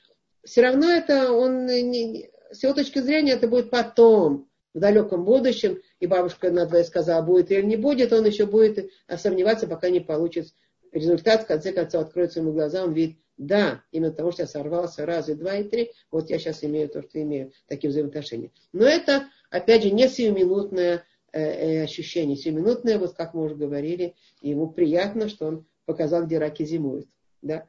все 0.46 0.62
равно 0.62 0.90
это 0.90 1.34
он, 1.34 1.66
не, 1.66 2.30
с 2.50 2.64
его 2.64 2.74
точки 2.74 3.00
зрения, 3.00 3.34
это 3.34 3.50
будет 3.50 3.70
потом, 3.70 4.50
в 4.74 4.80
далеком 4.80 5.26
будущем, 5.26 5.82
и 6.00 6.08
бабушка 6.08 6.52
надвое 6.52 6.86
сказала, 6.86 7.22
будет 7.22 7.52
или 7.52 7.64
не 7.64 7.76
будет, 7.76 8.14
он 8.14 8.26
еще 8.26 8.46
будет 8.46 8.90
сомневаться, 9.18 9.68
пока 9.68 9.90
не 9.90 10.00
получит 10.00 10.54
результат, 10.94 11.44
в 11.44 11.48
конце 11.48 11.74
концов, 11.74 12.04
откроется 12.04 12.40
ему 12.40 12.54
глаза, 12.54 12.86
он 12.86 12.94
видит, 12.94 13.18
да, 13.36 13.84
именно 13.92 14.14
того, 14.14 14.32
что 14.32 14.44
я 14.44 14.48
сорвался 14.48 15.06
раз 15.06 15.28
и 15.28 15.34
два 15.34 15.56
и 15.56 15.66
три, 15.66 15.92
вот 16.12 16.30
я 16.30 16.40
сейчас 16.40 16.64
имею 16.64 16.88
то, 16.88 17.02
что 17.02 17.22
имею, 17.22 17.52
такие 17.68 17.90
взаимоотношения. 17.90 18.52
Но 18.72 18.86
это, 18.86 19.28
опять 19.50 19.84
же, 19.84 19.92
не 19.92 20.08
сиюминутное 20.08 21.04
э, 21.34 21.42
э, 21.42 21.84
ощущение, 21.84 22.38
сиюминутное, 22.38 23.00
вот 23.00 23.16
как 23.16 23.34
мы 23.34 23.44
уже 23.44 23.56
говорили, 23.56 24.16
ему 24.42 24.70
приятно, 24.70 25.28
что 25.28 25.48
он 25.48 25.66
показал, 25.86 26.26
где 26.26 26.38
раки 26.38 26.64
зимуют. 26.64 27.10
Да? 27.46 27.68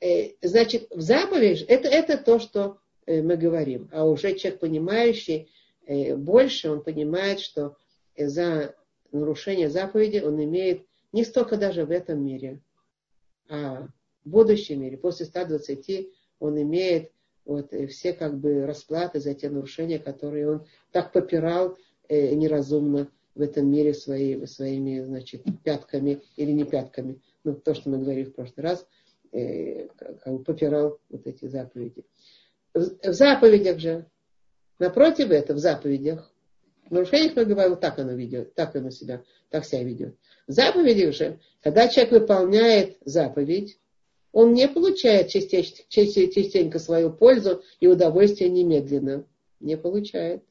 Э, 0.00 0.30
значит, 0.42 0.88
в 0.90 1.00
заповедь, 1.00 1.62
это, 1.68 1.88
это 1.88 2.16
то, 2.16 2.38
что 2.38 2.78
э, 3.06 3.20
мы 3.20 3.36
говорим, 3.36 3.88
а 3.92 4.04
уже 4.06 4.34
человек, 4.34 4.60
понимающий 4.60 5.50
э, 5.86 6.16
больше, 6.16 6.70
он 6.70 6.82
понимает, 6.82 7.40
что 7.40 7.76
за 8.16 8.74
нарушение 9.12 9.68
заповеди 9.68 10.22
он 10.24 10.42
имеет 10.42 10.86
не 11.12 11.24
столько 11.24 11.56
даже 11.56 11.84
в 11.84 11.90
этом 11.90 12.24
мире, 12.24 12.60
а 13.48 13.88
в 14.24 14.28
будущем 14.28 14.80
мире, 14.80 14.96
после 14.96 15.26
120, 15.26 16.08
он 16.40 16.60
имеет 16.62 17.12
вот, 17.44 17.72
все 17.90 18.12
как 18.12 18.38
бы 18.38 18.66
расплаты 18.66 19.20
за 19.20 19.34
те 19.34 19.50
нарушения, 19.50 19.98
которые 19.98 20.50
он 20.50 20.66
так 20.90 21.12
попирал 21.12 21.76
неразумно 22.08 23.10
в 23.34 23.40
этом 23.40 23.70
мире 23.70 23.94
свои, 23.94 24.44
своими 24.46 25.00
значит, 25.00 25.44
пятками 25.64 26.22
или 26.36 26.50
не 26.50 26.64
пятками, 26.64 27.20
ну, 27.44 27.54
то, 27.54 27.72
что 27.74 27.88
мы 27.88 27.98
говорили 27.98 28.24
в 28.24 28.34
прошлый 28.34 28.64
раз, 28.64 28.86
как 29.30 30.32
бы 30.32 30.44
попирал 30.44 30.98
вот 31.08 31.26
эти 31.26 31.46
заповеди. 31.46 32.04
В, 32.74 33.12
заповедях 33.12 33.78
же, 33.78 34.06
напротив 34.78 35.30
этого, 35.30 35.56
в 35.56 35.60
заповедях, 35.60 36.30
в 36.88 36.92
нарушениях 36.92 37.36
мы 37.36 37.44
говорим, 37.44 37.76
так 37.76 37.98
оно 37.98 38.12
ведет, 38.12 38.54
так 38.54 38.74
оно 38.76 38.90
себя, 38.90 39.22
так 39.50 39.64
себя 39.64 39.82
ведет. 39.82 40.16
В 40.46 40.52
заповедях 40.52 41.14
же, 41.14 41.38
когда 41.62 41.88
человек 41.88 42.12
выполняет 42.12 42.96
заповедь, 43.04 43.78
он 44.32 44.52
не 44.52 44.68
получает 44.68 45.28
частично, 45.28 45.84
частенько 45.88 46.78
свою 46.78 47.12
пользу 47.12 47.62
и 47.80 47.86
удовольствие 47.86 48.50
немедленно. 48.50 49.24
Не 49.60 49.76
получает. 49.76 50.44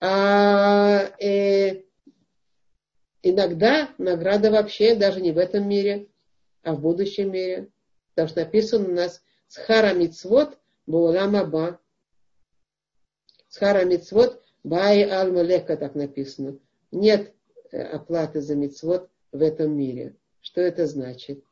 А 0.00 1.12
э, 1.20 1.82
иногда 3.22 3.90
награда 3.98 4.50
вообще 4.50 4.94
даже 4.94 5.20
не 5.20 5.32
в 5.32 5.38
этом 5.38 5.68
мире, 5.68 6.08
а 6.62 6.74
в 6.74 6.80
будущем 6.80 7.32
мире. 7.32 7.68
Потому 8.16 8.30
что 8.30 8.40
написано 8.40 8.88
у 8.88 8.92
нас 8.92 9.22
Схара 9.46 9.92
Мицвод 9.92 10.58
Баулам 10.86 11.36
Аба. 11.36 11.78
Схара 13.50 13.84
Мицвод 13.84 14.42
Бай 14.64 15.02
Аль 15.02 15.30
Малека 15.30 15.76
так 15.76 15.94
написано. 15.94 16.58
Нет 16.90 17.34
э, 17.72 17.82
оплаты 17.82 18.40
за 18.40 18.56
мицвод 18.56 19.10
в 19.32 19.42
этом 19.42 19.76
мире. 19.76 20.16
Что 20.40 20.62
это 20.62 20.86
значит? 20.86 21.44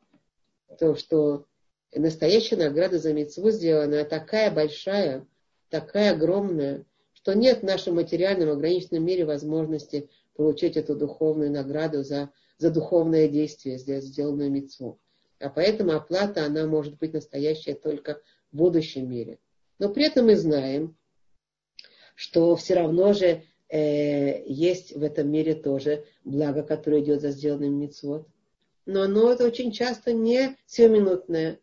То, 0.79 0.95
что 0.95 1.45
настоящая 1.93 2.57
награда 2.57 2.97
за 2.97 3.13
мицву 3.13 3.51
сделана 3.51 4.03
такая 4.03 4.49
большая, 4.49 5.27
такая 5.69 6.13
огромная, 6.13 6.83
что 7.13 7.35
нет 7.35 7.59
в 7.59 7.63
нашем 7.63 7.95
материальном 7.95 8.49
ограниченном 8.49 9.05
мире 9.05 9.23
возможности 9.23 10.09
получить 10.35 10.77
эту 10.77 10.95
духовную 10.95 11.51
награду 11.51 12.03
за, 12.03 12.31
за 12.57 12.71
духовное 12.71 13.27
действие, 13.27 13.77
сделанное 13.77 14.49
мицву. 14.49 14.99
А 15.39 15.49
поэтому 15.49 15.93
оплата, 15.93 16.45
она 16.45 16.65
может 16.65 16.97
быть 16.97 17.13
настоящая 17.13 17.75
только 17.75 18.21
в 18.51 18.57
будущем 18.57 19.09
мире. 19.09 19.39
Но 19.79 19.89
при 19.89 20.05
этом 20.05 20.27
мы 20.27 20.35
знаем, 20.35 20.95
что 22.15 22.55
все 22.55 22.75
равно 22.75 23.13
же 23.13 23.43
э, 23.69 24.43
есть 24.45 24.95
в 24.95 25.03
этом 25.03 25.29
мире 25.29 25.55
тоже 25.55 26.05
благо, 26.23 26.63
которое 26.63 27.01
идет 27.01 27.21
за 27.21 27.31
сделанным 27.31 27.77
мицвод. 27.79 28.27
Но 28.85 29.01
оно 29.01 29.31
это 29.31 29.45
очень 29.45 29.71
часто 29.71 30.13
не 30.13 30.55
сиюминутное, 30.65 31.59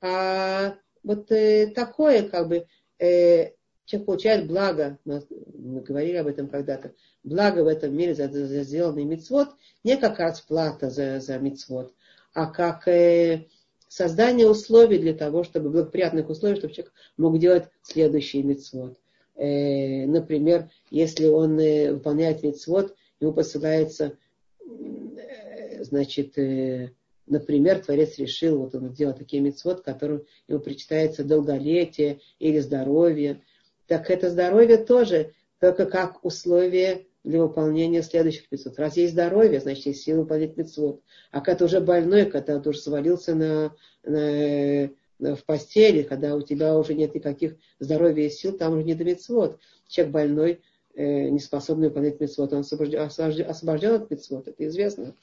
а 0.00 0.76
вот 1.02 1.32
э, 1.32 1.68
такое, 1.74 2.28
как 2.28 2.48
бы, 2.48 2.66
э, 2.98 3.52
человек 3.86 4.06
получает 4.06 4.46
благо, 4.46 4.98
мы, 5.06 5.22
мы 5.54 5.80
говорили 5.80 6.16
об 6.16 6.26
этом 6.26 6.48
когда-то, 6.48 6.92
благо 7.22 7.64
в 7.64 7.68
этом 7.68 7.96
мире 7.96 8.14
за, 8.14 8.28
за 8.28 8.62
сделанный 8.64 9.04
мицвод, 9.04 9.48
не 9.82 9.96
как 9.96 10.18
расплата 10.18 10.90
за, 10.90 11.20
за 11.20 11.38
мицвод, 11.38 11.94
а 12.34 12.46
как 12.46 12.86
э, 12.88 13.46
создание 13.88 14.50
условий 14.50 14.98
для 14.98 15.14
того, 15.14 15.44
чтобы 15.44 15.70
благоприятных 15.70 16.28
условий, 16.28 16.56
чтобы 16.56 16.74
человек 16.74 16.92
мог 17.16 17.38
делать 17.38 17.68
следующий 17.82 18.42
мицвод. 18.42 18.98
Э, 19.36 20.04
например, 20.06 20.68
если 20.90 21.26
он 21.26 21.58
э, 21.58 21.92
выполняет 21.92 22.42
мицвод, 22.42 22.94
ему 23.20 23.32
посылается, 23.32 24.18
значит, 25.80 26.36
например, 27.26 27.78
Творец 27.78 28.18
решил, 28.18 28.58
вот 28.58 28.74
он 28.74 28.90
сделал 28.90 29.14
такие 29.14 29.40
мицвод, 29.40 29.82
которым 29.82 30.24
ему 30.48 30.58
причитается 30.58 31.22
долголетие 31.24 32.20
или 32.40 32.58
здоровье, 32.58 33.42
так 33.86 34.10
это 34.10 34.30
здоровье 34.30 34.78
тоже 34.78 35.32
только 35.60 35.86
как 35.86 36.24
условие 36.24 37.06
для 37.24 37.42
выполнения 37.42 38.02
следующих 38.02 38.52
мецвод. 38.52 38.78
Раз 38.78 38.96
есть 38.98 39.14
здоровье, 39.14 39.58
значит, 39.60 39.86
есть 39.86 40.02
сила 40.02 40.20
выполнять 40.20 40.56
мецвод. 40.56 41.00
А 41.30 41.40
когда 41.40 41.56
ты 41.56 41.64
уже 41.64 41.80
больной, 41.80 42.26
когда 42.26 42.60
ты 42.60 42.68
уже 42.68 42.78
свалился 42.78 43.34
на, 43.34 43.74
на, 44.04 44.90
на, 45.18 45.34
в 45.34 45.44
постели, 45.44 46.02
когда 46.02 46.36
у 46.36 46.42
тебя 46.42 46.76
уже 46.76 46.94
нет 46.94 47.14
никаких 47.14 47.56
здоровья 47.80 48.26
и 48.26 48.30
сил, 48.30 48.56
там 48.56 48.74
уже 48.74 48.84
не 48.84 48.94
до 48.94 49.04
мецвод. 49.04 49.58
Человек 49.88 50.12
больной, 50.12 50.60
э, 50.94 51.30
не 51.30 51.38
способный 51.38 51.88
выполнять 51.88 52.20
мецвод, 52.20 52.52
он 52.52 52.60
освобожден, 52.60 53.00
освобожден 53.00 53.94
от 53.94 54.10
мецвод, 54.10 54.46
это 54.46 54.66
известно. 54.66 55.14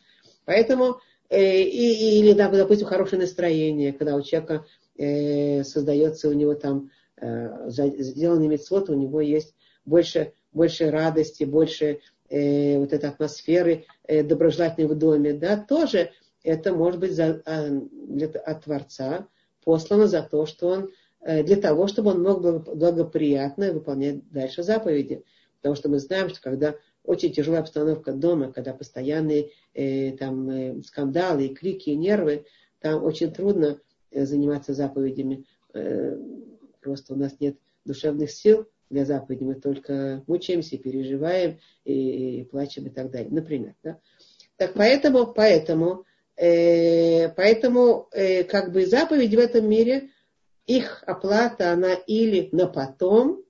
Поэтому, 0.46 1.00
э, 1.30 1.62
и, 1.62 2.20
или, 2.20 2.34
допустим, 2.34 2.88
хорошее 2.88 3.22
настроение, 3.22 3.94
когда 3.94 4.16
у 4.16 4.24
человека 4.24 4.66
э, 4.98 5.64
создается 5.64 6.30
у 6.30 6.34
него 6.34 6.56
там 6.56 6.90
э, 7.18 7.70
сделанный 7.70 8.48
мецвод, 8.48 8.90
у 8.90 8.96
него 8.96 9.22
есть 9.22 9.54
больше 9.86 10.34
больше 10.54 10.92
радости, 10.92 11.44
больше 11.44 12.00
э, 12.30 12.78
вот 12.78 12.94
этой 12.94 13.10
атмосферы 13.10 13.86
э, 14.08 14.24
доброжелательной 14.24 14.88
в 14.88 14.96
доме, 14.96 15.34
да, 15.34 15.58
тоже 15.58 16.12
это 16.44 16.74
может 16.74 17.00
быть 17.00 17.14
за, 17.14 17.42
а, 17.46 17.68
от 18.46 18.64
Творца 18.64 19.28
послано 19.64 20.08
за 20.08 20.24
то, 20.24 20.46
что 20.46 20.68
он, 20.68 20.92
э, 21.22 21.44
для 21.44 21.56
того, 21.56 21.88
чтобы 21.88 22.12
он 22.12 22.24
мог 22.24 22.42
благоприятно 22.42 23.74
выполнять 23.74 24.28
дальше 24.32 24.64
заповеди. 24.64 25.24
Потому 25.58 25.76
что 25.76 25.90
мы 25.90 26.00
знаем, 26.00 26.30
что 26.30 26.42
когда 26.42 26.76
очень 27.04 27.32
тяжелая 27.32 27.62
обстановка 27.62 28.14
дома, 28.14 28.52
когда 28.52 28.74
постоянные 28.74 29.52
э, 29.74 30.12
там, 30.18 30.50
э, 30.50 30.82
скандалы, 30.84 31.46
и 31.46 31.54
крики, 31.54 31.90
и 31.90 31.96
нервы, 31.96 32.46
там 32.80 33.04
очень 33.04 33.32
трудно 33.32 33.80
э, 34.12 34.26
заниматься 34.26 34.74
заповедями. 34.74 35.46
Э, 35.74 36.18
просто 36.82 37.14
у 37.14 37.18
нас 37.18 37.40
нет 37.40 37.58
душевных 37.86 38.32
сил 38.32 38.68
для 38.92 39.06
заповеди, 39.06 39.44
мы 39.44 39.56
только 39.56 40.24
мучаемся, 40.28 40.78
переживаем 40.78 41.60
и, 41.86 42.42
и 42.42 42.44
плачем 42.44 42.86
и 42.86 42.90
так 42.90 43.10
далее, 43.10 43.32
например. 43.32 43.76
Да? 43.84 44.00
Так 44.58 44.74
поэтому, 44.74 45.34
поэтому, 45.34 46.06
э, 46.36 47.30
поэтому 47.30 48.10
э, 48.12 48.44
как 48.44 48.72
бы 48.72 48.86
заповеди 48.86 49.36
в 49.36 49.40
этом 49.40 49.68
мире, 49.68 50.10
их 50.68 51.04
оплата, 51.08 51.72
она 51.72 51.94
или 51.94 52.50
на 52.52 52.68
потом, 52.68 53.44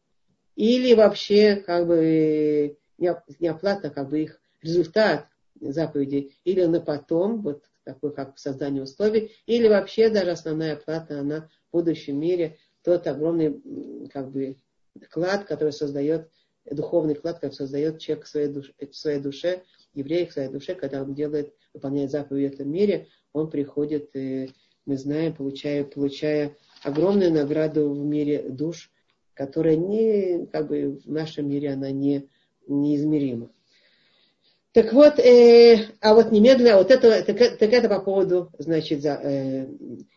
или 0.55 0.93
вообще 0.93 1.57
как 1.57 1.87
бы 1.87 2.77
не 2.97 3.47
оплата, 3.47 3.89
как 3.89 4.09
бы 4.09 4.21
их 4.21 4.39
результат 4.61 5.27
заповеди, 5.59 6.31
или 6.43 6.63
на 6.65 6.79
потом, 6.79 7.41
вот 7.41 7.63
такой 7.83 8.13
как 8.13 8.37
создание 8.37 8.83
условий, 8.83 9.31
или 9.47 9.67
вообще 9.67 10.09
даже 10.09 10.31
основная 10.31 10.73
оплата, 10.73 11.19
она 11.19 11.49
в 11.71 11.77
будущем 11.77 12.19
мире, 12.19 12.57
тот 12.83 13.07
огромный 13.07 14.09
как 14.09 14.31
бы 14.31 14.57
клад, 15.09 15.45
который 15.45 15.73
создает, 15.73 16.29
духовный 16.69 17.15
клад, 17.15 17.39
который 17.39 17.53
создает 17.53 17.99
человек 17.99 18.25
в 18.25 18.29
своей 18.29 18.47
душе, 18.47 18.73
в 18.79 18.95
своей 18.95 19.19
душе 19.19 19.63
еврей 19.93 20.27
в 20.27 20.33
своей 20.33 20.49
душе, 20.49 20.75
когда 20.75 21.01
он 21.01 21.13
делает, 21.13 21.53
выполняет 21.73 22.11
заповеди 22.11 22.51
в 22.51 22.53
этом 22.53 22.71
мире, 22.71 23.07
он 23.33 23.49
приходит, 23.49 24.15
и 24.15 24.51
мы 24.85 24.97
знаем, 24.97 25.33
получая, 25.33 25.83
получая 25.83 26.55
огромную 26.83 27.31
награду 27.31 27.89
в 27.89 28.05
мире 28.05 28.49
душ, 28.49 28.91
которая 29.33 29.75
не, 29.75 30.45
как 30.47 30.67
бы 30.67 30.99
в 31.03 31.11
нашем 31.11 31.49
мире 31.49 31.71
она 31.71 31.91
не, 31.91 32.29
неизмерима. 32.67 33.49
Так 34.73 34.93
вот, 34.93 35.19
э, 35.19 35.89
а 35.99 36.13
вот 36.13 36.31
немедленно, 36.31 36.77
вот 36.77 36.91
это, 36.91 37.23
так, 37.23 37.57
так 37.57 37.73
это 37.73 37.89
по 37.89 37.99
поводу, 37.99 38.51
значит, 38.57 39.01
за, 39.01 39.19
э, 39.21 39.67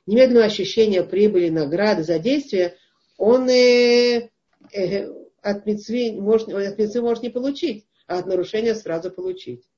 немедленного 0.07 0.47
ощущения 0.47 1.03
прибыли, 1.03 1.49
награды 1.49 2.05
за 2.05 2.21
действие, 2.21 2.77
он 3.17 3.49
э, 3.49 4.31
Э, 4.75 5.09
от 5.41 5.67
мецвы 5.67 6.13
может, 6.21 6.49
от 6.49 6.79
мецвы 6.79 7.03
может 7.03 7.23
не 7.23 7.31
получить, 7.31 7.87
а 8.07 8.19
от 8.19 8.27
нарушения 8.27 8.75
сразу 8.75 9.11
получить. 9.11 9.69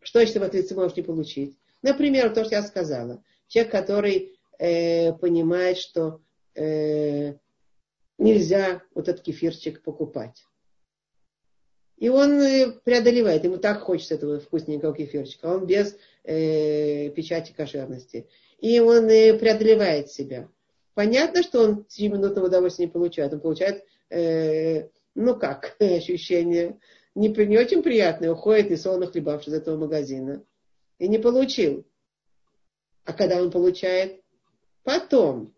Что 0.00 0.20
значит 0.20 0.36
от 0.36 0.54
мецвы 0.54 0.76
может 0.76 0.96
не 0.96 1.02
получить? 1.02 1.58
Например, 1.82 2.32
то, 2.32 2.44
что 2.44 2.54
я 2.54 2.62
сказала. 2.62 3.22
Человек, 3.48 3.72
который 3.72 4.38
э, 4.58 5.12
понимает, 5.12 5.76
что 5.76 6.22
э, 6.54 7.34
нельзя 8.16 8.82
вот 8.94 9.08
этот 9.08 9.22
кефирчик 9.22 9.82
покупать. 9.82 10.44
И 11.98 12.08
он 12.08 12.40
э, 12.40 12.72
преодолевает, 12.84 13.44
ему 13.44 13.58
так 13.58 13.82
хочется 13.82 14.14
этого 14.14 14.40
вкусненького 14.40 14.94
кефирчика, 14.94 15.46
он 15.46 15.66
без 15.66 15.96
э, 16.22 17.10
печати 17.10 17.52
кошерности. 17.52 18.26
И 18.58 18.80
он 18.80 19.08
э, 19.08 19.38
преодолевает 19.38 20.10
себя. 20.10 20.48
Понятно, 20.94 21.42
что 21.42 21.60
он 21.60 21.84
сиюминутного 21.88 22.46
удовольствия 22.46 22.86
не 22.86 22.92
получает, 22.92 23.32
он 23.32 23.40
получает 23.40 23.84
э, 24.14 24.88
ну 25.14 25.36
как, 25.36 25.76
ощущение 25.80 26.78
не, 27.14 27.28
не 27.28 27.58
очень 27.58 27.82
приятное, 27.82 28.32
уходит 28.32 28.70
и 28.70 28.76
сонно 28.76 29.06
хлебавший 29.06 29.52
из 29.52 29.56
этого 29.56 29.76
магазина. 29.76 30.44
И 30.98 31.08
не 31.08 31.18
получил. 31.18 31.86
А 33.04 33.12
когда 33.12 33.40
он 33.40 33.50
получает? 33.50 34.20
Потом. 34.82 35.54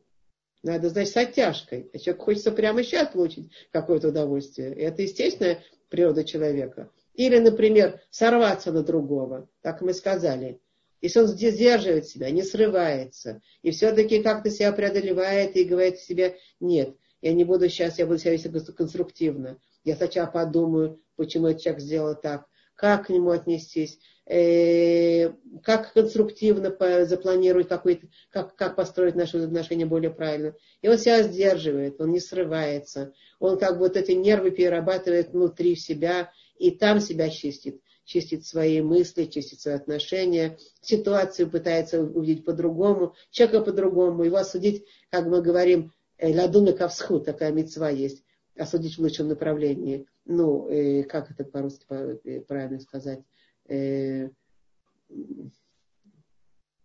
Надо, 0.63 0.89
значит, 0.89 1.13
с 1.13 1.17
оттяжкой. 1.17 1.91
А 1.93 1.99
человек 1.99 2.23
хочется 2.23 2.51
прямо 2.51 2.83
сейчас 2.83 3.09
получить 3.11 3.51
какое-то 3.71 4.09
удовольствие. 4.09 4.75
И 4.75 4.81
это 4.81 5.03
естественная 5.03 5.63
природа 5.89 6.25
человека. 6.25 6.91
Или, 7.15 7.39
например, 7.39 8.01
сорваться 8.11 8.73
на 8.73 8.83
другого. 8.83 9.49
Так 9.63 9.81
мы 9.81 9.95
сказали. 9.95 10.61
Если 11.01 11.21
он 11.21 11.29
сдерживает 11.29 12.09
себя, 12.09 12.31
не 12.31 12.43
срывается, 12.43 13.41
и 13.63 13.71
все-таки 13.71 14.23
как-то 14.23 14.51
себя 14.51 14.73
преодолевает 14.73 15.55
и 15.55 15.65
говорит 15.65 16.01
себе, 16.01 16.37
нет, 16.59 16.97
я 17.27 17.33
не 17.33 17.43
буду 17.43 17.69
сейчас, 17.69 17.99
я 17.99 18.07
буду 18.07 18.19
себя 18.19 18.33
вести 18.35 18.49
конструктивно. 18.49 19.59
Я 19.83 19.97
сначала 19.97 20.29
подумаю, 20.29 21.01
почему 21.17 21.49
этот 21.49 21.63
человек 21.63 21.83
сделал 21.83 22.15
так, 22.15 22.47
как 22.77 23.07
к 23.07 23.09
нему 23.09 23.31
отнестись, 23.31 23.99
э, 24.27 25.31
как 25.65 25.93
конструктивно 25.93 26.77
запланировать 27.05 27.67
какой-то, 27.67 28.07
как, 28.31 28.55
как 28.55 28.77
построить 28.77 29.17
наши 29.17 29.39
отношения 29.39 29.87
более 29.87 30.11
правильно. 30.11 30.55
И 30.83 30.89
он 30.89 30.99
себя 30.99 31.25
сдерживает, 31.25 32.01
он 32.01 32.13
не 32.13 32.21
срывается, 32.21 33.13
он 33.41 33.59
как 33.59 33.73
бы 33.73 33.81
вот 33.81 33.97
эти 33.97 34.13
нервы 34.13 34.53
перерабатывает 34.53 35.33
внутри 35.33 35.75
себя 35.75 36.31
и 36.59 36.71
там 36.71 37.01
себя 37.01 37.29
чистит. 37.29 37.81
Чистит 38.05 38.47
свои 38.47 38.81
мысли, 38.83 39.25
чистит 39.25 39.61
свои 39.61 39.75
отношения, 39.75 40.59
ситуацию 40.81 41.51
пытается 41.51 42.01
увидеть 42.01 42.45
по-другому, 42.45 43.17
человека 43.33 43.63
по-другому, 43.63 44.23
его 44.23 44.37
осудить, 44.37 44.87
как 45.11 45.27
мы 45.27 45.43
говорим, 45.43 45.93
ладуна 46.21 46.73
кавсху, 46.73 47.21
такая 47.21 47.53
мецва 47.53 47.91
есть, 47.91 48.25
осудить 48.57 48.97
в 48.97 49.01
лучшем 49.01 49.29
направлении. 49.29 50.07
Ну, 50.25 50.69
э, 50.69 51.05
как 51.05 51.31
это 51.31 51.45
по-русски 51.45 51.87
э, 51.91 52.41
правильно 52.41 52.81
сказать? 52.81 53.21
Э, 53.69 54.29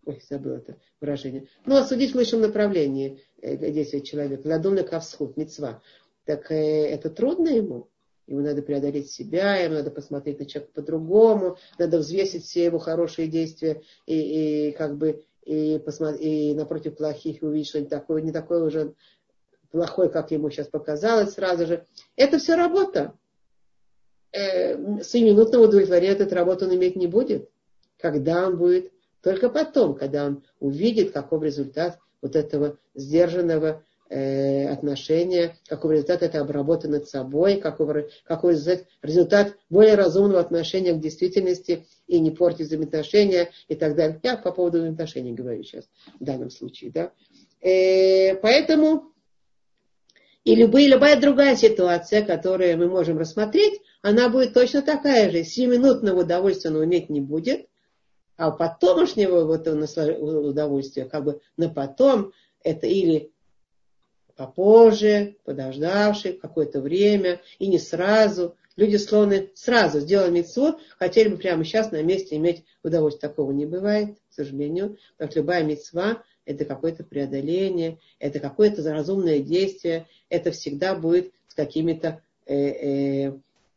ой, 0.05 0.21
забыл 0.29 0.53
это 0.53 0.77
выражение. 0.99 1.47
Ну, 1.65 1.75
осудить 1.75 2.11
в 2.11 2.15
лучшем 2.15 2.41
направлении 2.41 3.21
э, 3.41 3.57
действия 3.71 4.01
человека. 4.01 4.47
Ладуна 4.47 4.83
кавсху, 4.83 5.33
мецва. 5.35 5.81
Так 6.25 6.51
э, 6.51 6.55
это 6.55 7.09
трудно 7.09 7.49
ему? 7.49 7.87
Ему 8.27 8.41
надо 8.41 8.61
преодолеть 8.61 9.09
себя, 9.09 9.57
ему 9.57 9.75
надо 9.75 9.91
посмотреть 9.91 10.39
на 10.39 10.45
человека 10.45 10.73
по-другому, 10.73 11.57
надо 11.77 11.97
взвесить 11.97 12.45
все 12.45 12.65
его 12.65 12.79
хорошие 12.79 13.27
действия 13.27 13.81
и, 14.05 14.69
и 14.69 14.71
как 14.71 14.97
бы 14.97 15.25
и, 15.43 15.81
посмотреть, 15.83 16.21
и 16.21 16.53
напротив 16.53 16.95
плохих 16.95 17.41
увидеть 17.41 17.67
что-нибудь 17.67 17.89
такое, 17.89 18.21
не 18.21 18.31
такое 18.31 18.63
уже 18.63 18.93
плохое, 19.71 20.10
как 20.10 20.31
ему 20.31 20.49
сейчас 20.49 20.67
показалось 20.67 21.34
сразу 21.34 21.65
же. 21.65 21.86
Это 22.15 22.38
все 22.38 22.55
работа. 22.55 23.13
Э, 24.31 24.75
минутного 24.75 25.65
удовлетворения 25.65 26.13
эта 26.13 26.36
работа 26.36 26.65
он 26.65 26.75
иметь 26.75 26.95
не 26.95 27.07
будет. 27.07 27.49
Когда 27.97 28.47
он 28.47 28.57
будет? 28.57 28.91
Только 29.21 29.49
потом, 29.49 29.95
когда 29.95 30.25
он 30.25 30.43
увидит, 30.60 31.12
каков 31.12 31.43
результат 31.43 31.99
вот 32.21 32.36
этого 32.36 32.77
сдержанного 32.95 33.84
э, 34.10 34.67
отношения, 34.67 35.57
какой 35.67 35.95
результат 35.95 36.23
это 36.23 36.41
обработа 36.41 36.88
над 36.88 37.07
собой, 37.07 37.57
какой, 37.57 38.10
какой 38.23 38.53
результат, 38.53 38.88
результат 39.01 39.55
более 39.69 39.95
разумного 39.95 40.39
отношения 40.39 40.93
к 40.93 40.99
действительности 40.99 41.86
и 42.07 42.19
не 42.19 42.31
портить 42.31 42.67
взаимоотношения 42.67 43.51
и 43.67 43.75
так 43.75 43.95
далее. 43.95 44.19
Я 44.23 44.38
по 44.38 44.51
поводу 44.51 44.79
взаимоотношений 44.79 45.34
говорю 45.34 45.63
сейчас 45.63 45.86
в 46.19 46.23
данном 46.23 46.49
случае. 46.49 46.91
Да? 46.91 47.12
Э, 47.62 48.36
поэтому 48.36 49.11
и 50.43 50.56
любые, 50.56 50.88
любая 50.88 51.19
другая 51.19 51.56
ситуация, 51.56 52.23
которую 52.23 52.77
мы 52.77 52.88
можем 52.88 53.19
рассмотреть, 53.19 53.80
она 54.01 54.30
будет 54.30 54.54
точно 54.54 54.82
такая 54.82 55.30
же. 55.30 55.43
Семиминутного 55.43 56.21
удовольствия 56.21 56.71
он 56.71 56.84
иметь 56.84 57.10
не 57.10 57.21
будет, 57.21 57.67
а 58.38 58.49
потомошнего 58.49 59.45
вот 59.45 59.67
удовольствия, 59.67 61.06
как 61.06 61.23
бы 61.23 61.41
на 61.58 61.69
потом, 61.69 62.32
это 62.63 62.88
или 62.88 63.32
попозже, 64.36 65.36
подождавший 65.43 66.34
какое-то 66.34 66.82
время, 66.82 67.41
и 67.60 67.67
не 67.67 67.77
сразу. 67.77 68.56
Люди 68.77 68.95
склонны 68.95 69.51
сразу 69.54 69.99
сделать 69.99 70.32
митцву, 70.32 70.80
хотели 70.97 71.27
бы 71.27 71.38
прямо 71.38 71.63
сейчас 71.63 71.91
на 71.91 72.01
месте 72.01 72.38
иметь 72.38 72.63
удовольствие. 72.84 73.30
Такого 73.30 73.51
не 73.51 73.67
бывает, 73.67 74.17
к 74.30 74.34
сожалению. 74.34 74.97
Потому 75.17 75.36
любая 75.36 75.63
митцва– 75.63 76.23
это 76.45 76.65
какое-то 76.65 77.04
преодоление, 77.04 77.99
это 78.19 78.39
какое-то 78.39 78.82
разумное 78.91 79.39
действие, 79.39 80.08
это 80.30 80.51
всегда 80.51 80.95
будет 80.95 81.32
с 81.47 81.54
какими-то 81.54 82.21
э, 82.45 82.56
э, 82.56 83.34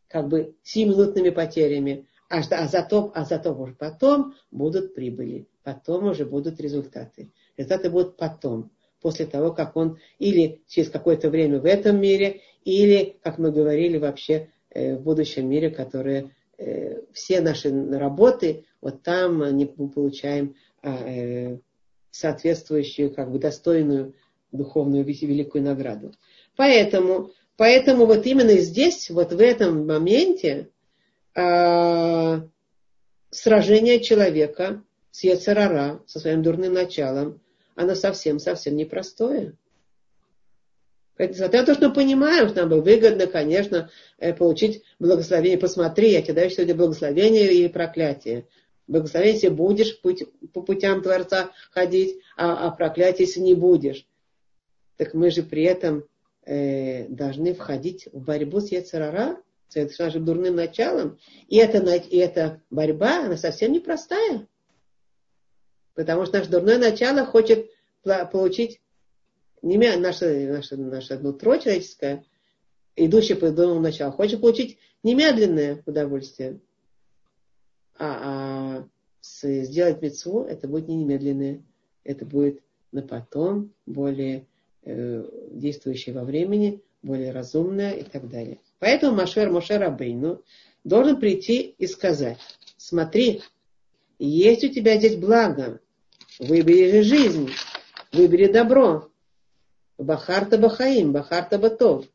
как 0.08 0.28
бы 0.28 0.54
7-минутными 0.64 1.30
потерями. 1.30 2.06
А, 2.28 2.38
а, 2.38 2.68
зато, 2.68 3.12
а 3.14 3.24
зато 3.24 3.54
уже 3.54 3.74
потом 3.74 4.34
будут 4.50 4.94
прибыли, 4.94 5.46
потом 5.62 6.06
уже 6.06 6.24
будут 6.24 6.60
результаты. 6.60 7.30
Результаты 7.56 7.90
будут 7.90 8.16
потом 8.16 8.70
после 9.00 9.26
того, 9.26 9.52
как 9.52 9.76
он 9.76 9.98
или 10.18 10.62
через 10.66 10.88
какое-то 10.88 11.28
время 11.30 11.60
в 11.60 11.66
этом 11.66 12.00
мире, 12.00 12.40
или, 12.64 13.18
как 13.22 13.38
мы 13.38 13.52
говорили, 13.52 13.98
вообще 13.98 14.48
э, 14.70 14.96
в 14.96 15.02
будущем 15.02 15.48
мире, 15.48 15.70
которые 15.70 16.30
э, 16.56 17.02
все 17.12 17.40
наши 17.40 17.70
работы, 17.90 18.64
вот 18.80 19.02
там 19.02 19.38
мы 19.38 19.66
получаем 19.66 20.54
а, 20.82 20.96
э, 21.06 21.58
соответствующую, 22.14 23.12
как 23.12 23.30
бы 23.30 23.38
достойную 23.38 24.14
духовную 24.52 25.04
великую 25.04 25.64
награду. 25.64 26.12
Поэтому, 26.56 27.32
поэтому 27.56 28.06
вот 28.06 28.24
именно 28.24 28.56
здесь, 28.58 29.10
вот 29.10 29.32
в 29.32 29.40
этом 29.40 29.84
моменте, 29.86 30.70
э, 31.34 32.40
сражение 33.30 34.00
человека 34.00 34.84
с 35.10 35.24
Яцерара, 35.24 36.02
со 36.06 36.20
своим 36.20 36.42
дурным 36.42 36.72
началом, 36.72 37.40
оно 37.74 37.96
совсем-совсем 37.96 38.76
непростое. 38.76 39.54
Несмотря 41.18 41.60
на 41.60 41.66
то, 41.66 41.74
что 41.74 41.88
мы 41.88 41.94
понимаем, 41.94 42.48
что 42.48 42.60
нам 42.60 42.68
бы 42.68 42.80
выгодно, 42.80 43.26
конечно, 43.26 43.90
э, 44.18 44.32
получить 44.32 44.82
благословение. 45.00 45.58
Посмотри, 45.58 46.12
я 46.12 46.22
тебе 46.22 46.34
даю 46.34 46.50
сегодня 46.50 46.74
благословение 46.76 47.52
или 47.52 47.68
проклятие. 47.68 48.46
Благословение, 48.86 49.34
если 49.34 49.48
будешь 49.48 50.00
по 50.00 50.60
путям 50.62 51.02
Творца 51.02 51.50
ходить, 51.70 52.18
а, 52.36 52.66
а 52.66 52.70
проклятие, 52.70 53.26
если 53.26 53.40
не 53.40 53.54
будешь. 53.54 54.06
Так 54.96 55.14
мы 55.14 55.30
же 55.30 55.42
при 55.42 55.62
этом 55.62 56.04
э, 56.44 57.08
должны 57.08 57.54
входить 57.54 58.08
в 58.12 58.22
борьбу 58.22 58.60
с 58.60 58.70
Яцерара, 58.70 59.40
с 59.70 59.98
нашим 59.98 60.24
дурным 60.24 60.54
началом. 60.54 61.18
И 61.48 61.56
эта, 61.56 61.78
и 61.94 62.16
эта 62.16 62.62
борьба, 62.70 63.24
она 63.24 63.36
совсем 63.36 63.72
непростая. 63.72 64.46
Потому 65.94 66.26
что 66.26 66.38
наше 66.38 66.50
дурное 66.50 66.78
начало 66.78 67.24
хочет 67.24 67.70
получить 68.32 68.80
не 69.62 69.78
наше, 69.78 70.46
наше, 70.48 70.76
наше 70.76 71.18
нутро 71.18 71.56
человеческое, 71.56 72.24
идущее 72.96 73.36
по 73.36 73.50
дурному 73.50 73.80
началу, 73.80 74.12
хочет 74.12 74.40
получить 74.40 74.78
немедленное 75.02 75.82
удовольствие. 75.86 76.60
А, 77.98 78.78
а 78.78 78.88
с, 79.20 79.46
сделать 79.64 80.02
мецву 80.02 80.42
это 80.42 80.68
будет 80.68 80.88
не 80.88 80.96
немедленное, 80.96 81.62
это 82.02 82.24
будет 82.26 82.60
на 82.92 83.02
потом, 83.02 83.72
более 83.86 84.46
э, 84.82 85.24
действующее 85.50 86.14
во 86.14 86.24
времени, 86.24 86.82
более 87.02 87.32
разумное 87.32 87.92
и 87.92 88.02
так 88.02 88.28
далее. 88.28 88.60
Поэтому 88.78 89.16
Машер 89.16 89.50
Моше 89.50 89.78
Рабейну 89.78 90.42
должен 90.84 91.18
прийти 91.18 91.74
и 91.78 91.86
сказать, 91.86 92.38
смотри, 92.76 93.42
есть 94.18 94.64
у 94.64 94.68
тебя 94.68 94.96
здесь 94.98 95.16
благо, 95.16 95.80
Выбери 96.40 97.02
жизнь, 97.02 97.50
выбери 98.12 98.52
добро. 98.52 99.08
Бахарта 99.98 100.58
Бахаим, 100.58 101.12
Бахарта 101.12 101.58
Батов. 101.58 102.06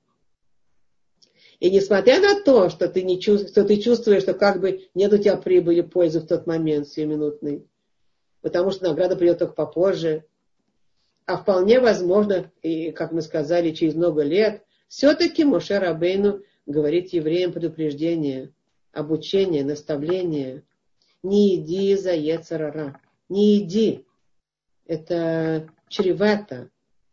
И 1.60 1.70
несмотря 1.70 2.22
на 2.22 2.42
то, 2.42 2.70
что 2.70 2.88
ты, 2.88 3.04
не 3.04 3.20
чувствуешь, 3.20 3.52
что 3.52 3.66
ты 3.66 3.82
чувствуешь, 3.82 4.22
что 4.24 4.34
как 4.34 4.62
бы 4.62 4.88
нет 4.94 5.12
у 5.12 5.18
тебя 5.18 5.36
прибыли, 5.36 5.82
пользы 5.82 6.22
в 6.22 6.28
тот 6.28 6.48
момент, 6.48 6.88
сиюминутный, 6.88 7.68
потому 8.42 8.72
что 8.72 8.86
награда 8.88 9.16
придет 9.18 9.40
только 9.40 9.54
попозже, 9.54 10.26
а 11.26 11.38
вполне 11.38 11.80
возможно, 11.80 12.52
и, 12.62 12.92
как 12.92 13.12
мы 13.12 13.22
сказали, 13.22 13.72
через 13.72 13.94
много 13.94 14.24
лет, 14.24 14.64
все-таки 14.88 15.44
Моше 15.44 15.78
Рабейну 15.78 16.42
говорит 16.66 17.14
евреям 17.14 17.52
предупреждение, 17.52 18.54
обучение, 18.92 19.64
наставление. 19.64 20.64
Не 21.22 21.56
иди 21.56 21.96
за 21.96 22.14
Ецарара, 22.14 23.00
не 23.28 23.58
иди 23.60 24.06
это 24.86 25.70
чревато, 25.90 26.72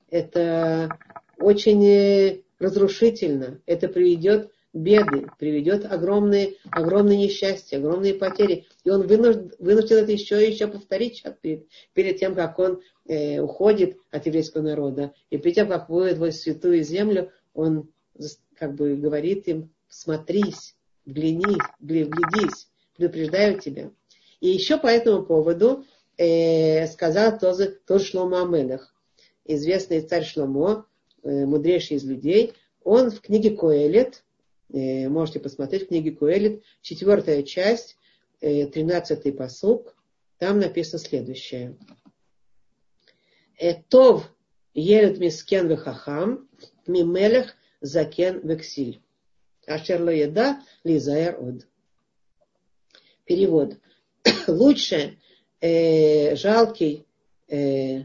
это 0.09 0.97
очень 1.39 2.45
разрушительно, 2.59 3.61
это 3.67 3.89
приведет 3.89 4.51
беды, 4.73 5.27
приведет 5.39 5.91
огромные, 5.91 6.57
огромные 6.71 7.19
несчастья, 7.19 7.79
огромные 7.79 8.15
потери. 8.15 8.67
И 8.85 8.91
он 8.91 9.07
вынужден, 9.07 9.53
вынужден 9.59 9.97
это 9.97 10.13
еще 10.13 10.45
и 10.45 10.53
еще 10.53 10.67
повторить 10.67 11.25
перед, 11.41 11.67
перед 11.95 12.19
тем, 12.19 12.35
как 12.35 12.59
он 12.59 12.81
э, 13.07 13.41
уходит 13.41 13.97
от 14.11 14.27
еврейского 14.27 14.63
народа. 14.63 15.13
И 15.31 15.39
перед 15.39 15.55
тем, 15.55 15.69
как 15.69 15.89
вводит 15.89 16.19
в 16.19 16.31
святую 16.33 16.83
землю, 16.85 17.33
он 17.55 17.89
как 18.59 18.75
бы 18.75 18.97
говорит 18.97 19.49
им, 19.49 19.71
смотрись, 19.89 20.77
вглянись, 21.05 21.63
вглядись, 21.81 22.69
предупреждаю 22.97 23.59
тебя. 23.59 23.91
И 24.41 24.49
еще 24.49 24.79
по 24.79 24.89
этому 24.89 25.25
поводу 25.25 25.85
э, 26.19 26.87
сказал 26.87 27.39
тоже, 27.39 27.79
тоже 27.87 28.05
Шломо 28.05 28.43
Амелах, 28.43 28.95
известный 29.45 30.03
царь 30.03 30.25
Шломо, 30.25 30.87
мудрейший 31.27 31.97
из 31.97 32.05
людей, 32.05 32.55
он 32.85 33.11
в 33.11 33.21
книге 33.21 33.57
Коэлет, 33.57 34.23
э, 34.73 35.09
можете 35.09 35.41
посмотреть 35.41 35.85
в 35.85 35.89
книге 35.89 36.13
Коэлет, 36.13 36.63
четвертая 36.83 37.43
часть, 37.43 37.97
э, 38.41 38.67
тринадцатый 38.67 39.33
посук, 39.33 39.97
там 40.39 40.61
написано 40.61 40.99
следующее. 40.99 41.77
«Э, 43.59 43.75
Тов 43.89 44.31
елет 44.75 45.19
мискен 45.19 45.69
вехахам, 45.69 46.49
мимелех 46.87 47.57
закен 47.81 48.47
вексиль. 48.47 49.01
Ашер 49.67 50.03
ло 50.03 50.11
еда 50.11 50.63
лизаэр 50.85 51.41
од. 51.41 51.67
Перевод. 53.25 53.79
Лучше 54.47 55.19
э, 55.61 56.37
жалкий, 56.37 57.07
э, 57.49 58.03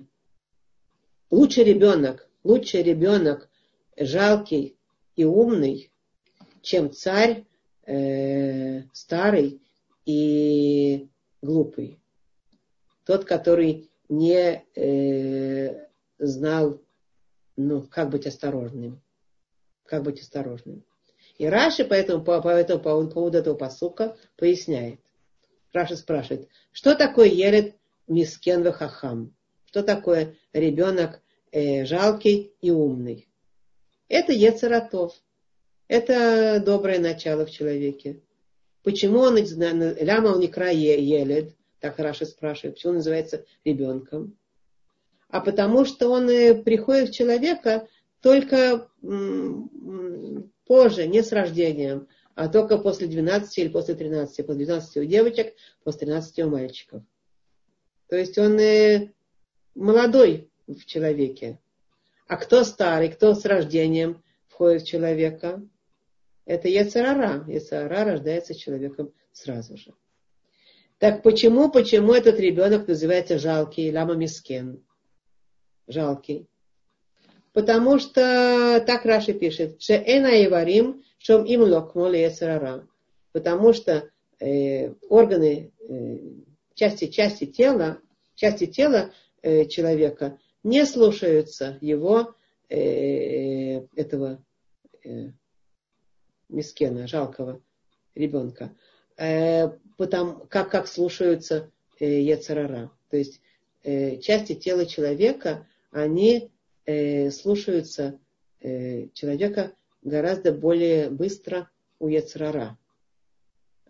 лучше 1.30 1.64
ребенок, 1.64 2.28
лучше 2.44 2.82
ребенок 2.82 3.50
жалкий 3.98 4.78
и 5.16 5.24
умный, 5.26 5.92
чем 6.62 6.92
царь 6.92 7.46
э, 7.86 8.84
старый 8.94 9.62
и 10.06 11.10
глупый. 11.42 12.00
Тот, 13.06 13.26
который 13.26 13.90
не 14.10 14.64
э, 14.76 15.88
знал, 16.20 16.82
ну, 17.56 17.84
как 17.84 18.10
быть 18.10 18.28
осторожным. 18.28 19.02
Как 19.86 20.04
быть 20.04 20.22
осторожным. 20.22 20.84
И 21.38 21.48
Раши 21.48 21.86
по 21.86 21.94
этому, 21.94 22.24
по, 22.24 22.42
по, 22.42 22.50
этому, 22.50 22.82
по 22.82 23.06
поводу 23.08 23.38
этого 23.38 23.56
посука 23.56 24.16
поясняет. 24.38 25.00
Раша 25.74 25.96
спрашивает, 25.96 26.50
что 26.72 26.96
такое 26.96 27.28
Еред 27.28 27.76
Мискен 28.08 28.70
Хахам? 28.72 29.34
Что 29.66 29.84
такое 29.84 30.36
ребенок 30.54 31.22
э, 31.52 31.86
жалкий 31.86 32.54
и 32.62 32.72
умный? 32.72 33.28
Это 34.08 34.34
Ецератов. 34.34 35.14
Это 35.88 36.62
доброе 36.66 37.00
начало 37.00 37.46
в 37.46 37.52
человеке. 37.52 38.22
Почему 38.84 39.20
он, 39.20 39.38
ляма 39.38 40.30
он 40.30 40.40
не 40.40 40.48
крае 40.48 41.06
елед, 41.06 41.54
так 41.80 42.00
Раша 42.00 42.26
спрашивает, 42.26 42.76
почему 42.76 42.92
он 42.92 42.98
называется 42.98 43.46
ребенком? 43.64 44.38
А 45.30 45.40
потому 45.40 45.86
что 45.86 46.10
он 46.10 46.30
э, 46.30 46.56
приходит 46.56 47.10
в 47.10 47.14
человека 47.14 47.88
только 48.22 48.90
позже, 50.68 51.08
не 51.08 51.24
с 51.24 51.32
рождением, 51.32 52.08
а 52.36 52.48
только 52.48 52.78
после 52.78 53.08
12 53.08 53.58
или 53.58 53.68
после 53.70 53.96
13. 53.96 54.46
После 54.46 54.66
12 54.66 54.98
у 54.98 55.04
девочек, 55.06 55.54
после 55.84 56.08
13 56.08 56.40
у 56.40 56.50
мальчиков. 56.50 57.04
То 58.08 58.18
есть 58.18 58.38
он 58.38 58.60
э, 58.60 59.12
молодой 59.74 60.51
в 60.76 60.86
человеке. 60.86 61.60
А 62.28 62.38
кто 62.38 62.64
старый, 62.64 63.10
кто 63.10 63.34
с 63.34 63.46
рождением 63.46 64.24
входит 64.48 64.84
в 64.84 64.88
человека? 64.88 65.62
Это 66.46 66.68
Яцерара. 66.68 67.44
Яцерара 67.48 68.12
рождается 68.12 68.56
человеком 68.56 69.14
сразу 69.32 69.78
же. 69.78 69.94
Так 70.98 71.24
почему, 71.24 71.70
почему 71.72 72.14
этот 72.14 72.40
ребенок 72.40 72.88
называется 72.88 73.40
жалкий, 73.40 73.92
лама 73.92 74.16
мискен? 74.16 74.84
Жалкий. 75.88 76.48
Потому 77.54 78.00
что, 78.00 78.82
так 78.86 79.04
Раши 79.04 79.34
пишет, 79.34 79.82
Шеэна 79.82 80.46
Иварим, 80.46 81.04
Шом 81.18 81.46
им 81.46 81.62
локмол 81.62 82.14
Яцерара. 82.14 82.88
Потому 83.32 83.74
что 83.74 84.10
э, 84.40 84.94
органы, 85.10 85.72
э, 85.88 86.18
части, 86.74 87.08
части 87.08 87.46
тела, 87.46 88.00
части 88.36 88.66
тела 88.66 89.12
э, 89.42 89.66
человека 89.66 90.40
не 90.64 90.86
слушаются 90.86 91.78
его, 91.82 92.36
э, 92.70 93.86
этого 93.96 94.44
э, 95.04 95.32
мискена, 96.50 97.08
жалкого 97.08 97.62
ребенка, 98.16 98.76
э, 99.18 99.70
потому, 99.98 100.46
как, 100.50 100.70
как 100.70 100.88
слушаются 100.88 101.72
Ецарара. 102.00 102.92
То 103.10 103.18
есть 103.18 103.42
части 103.84 104.56
тела 104.56 104.86
человека, 104.88 105.68
они 105.92 106.50
слушаются 106.86 108.20
человека 108.60 109.74
гораздо 110.02 110.52
более 110.52 111.12
быстро 111.12 111.70
у 112.00 112.08
Ецарара. 112.08 112.78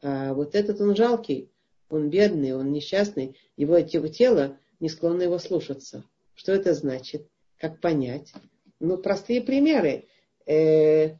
А 0.01 0.33
вот 0.33 0.55
этот 0.55 0.81
он 0.81 0.95
жалкий, 0.95 1.51
он 1.89 2.09
бедный, 2.09 2.53
он 2.53 2.73
несчастный, 2.73 3.37
его 3.55 3.79
тело 4.09 4.57
не 4.81 4.89
склонно 4.89 5.23
его 5.23 5.37
слушаться. 5.39 6.03
Что 6.35 6.53
это 6.53 6.73
значит? 6.73 7.27
Как 7.57 7.79
понять? 7.79 8.33
Ну, 8.79 8.97
простые 8.97 9.41
примеры. 9.41 10.07
Э, 10.45 11.17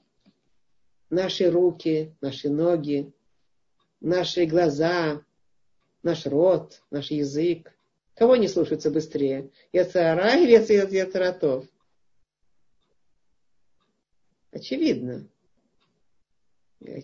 наши 1.10 1.50
руки, 1.50 2.15
наши 2.21 2.50
ноги, 2.50 3.12
наши 4.00 4.45
глаза, 4.45 5.24
наш 6.04 6.26
рот, 6.26 6.82
наш 6.89 7.12
язык. 7.12 7.71
Кого 8.15 8.36
не 8.36 8.47
слушается 8.47 8.91
быстрее? 8.91 9.52
Яцара 9.71 10.36
или 10.38 10.52
Яцаратов? 10.52 11.65
Очевидно. 14.52 15.28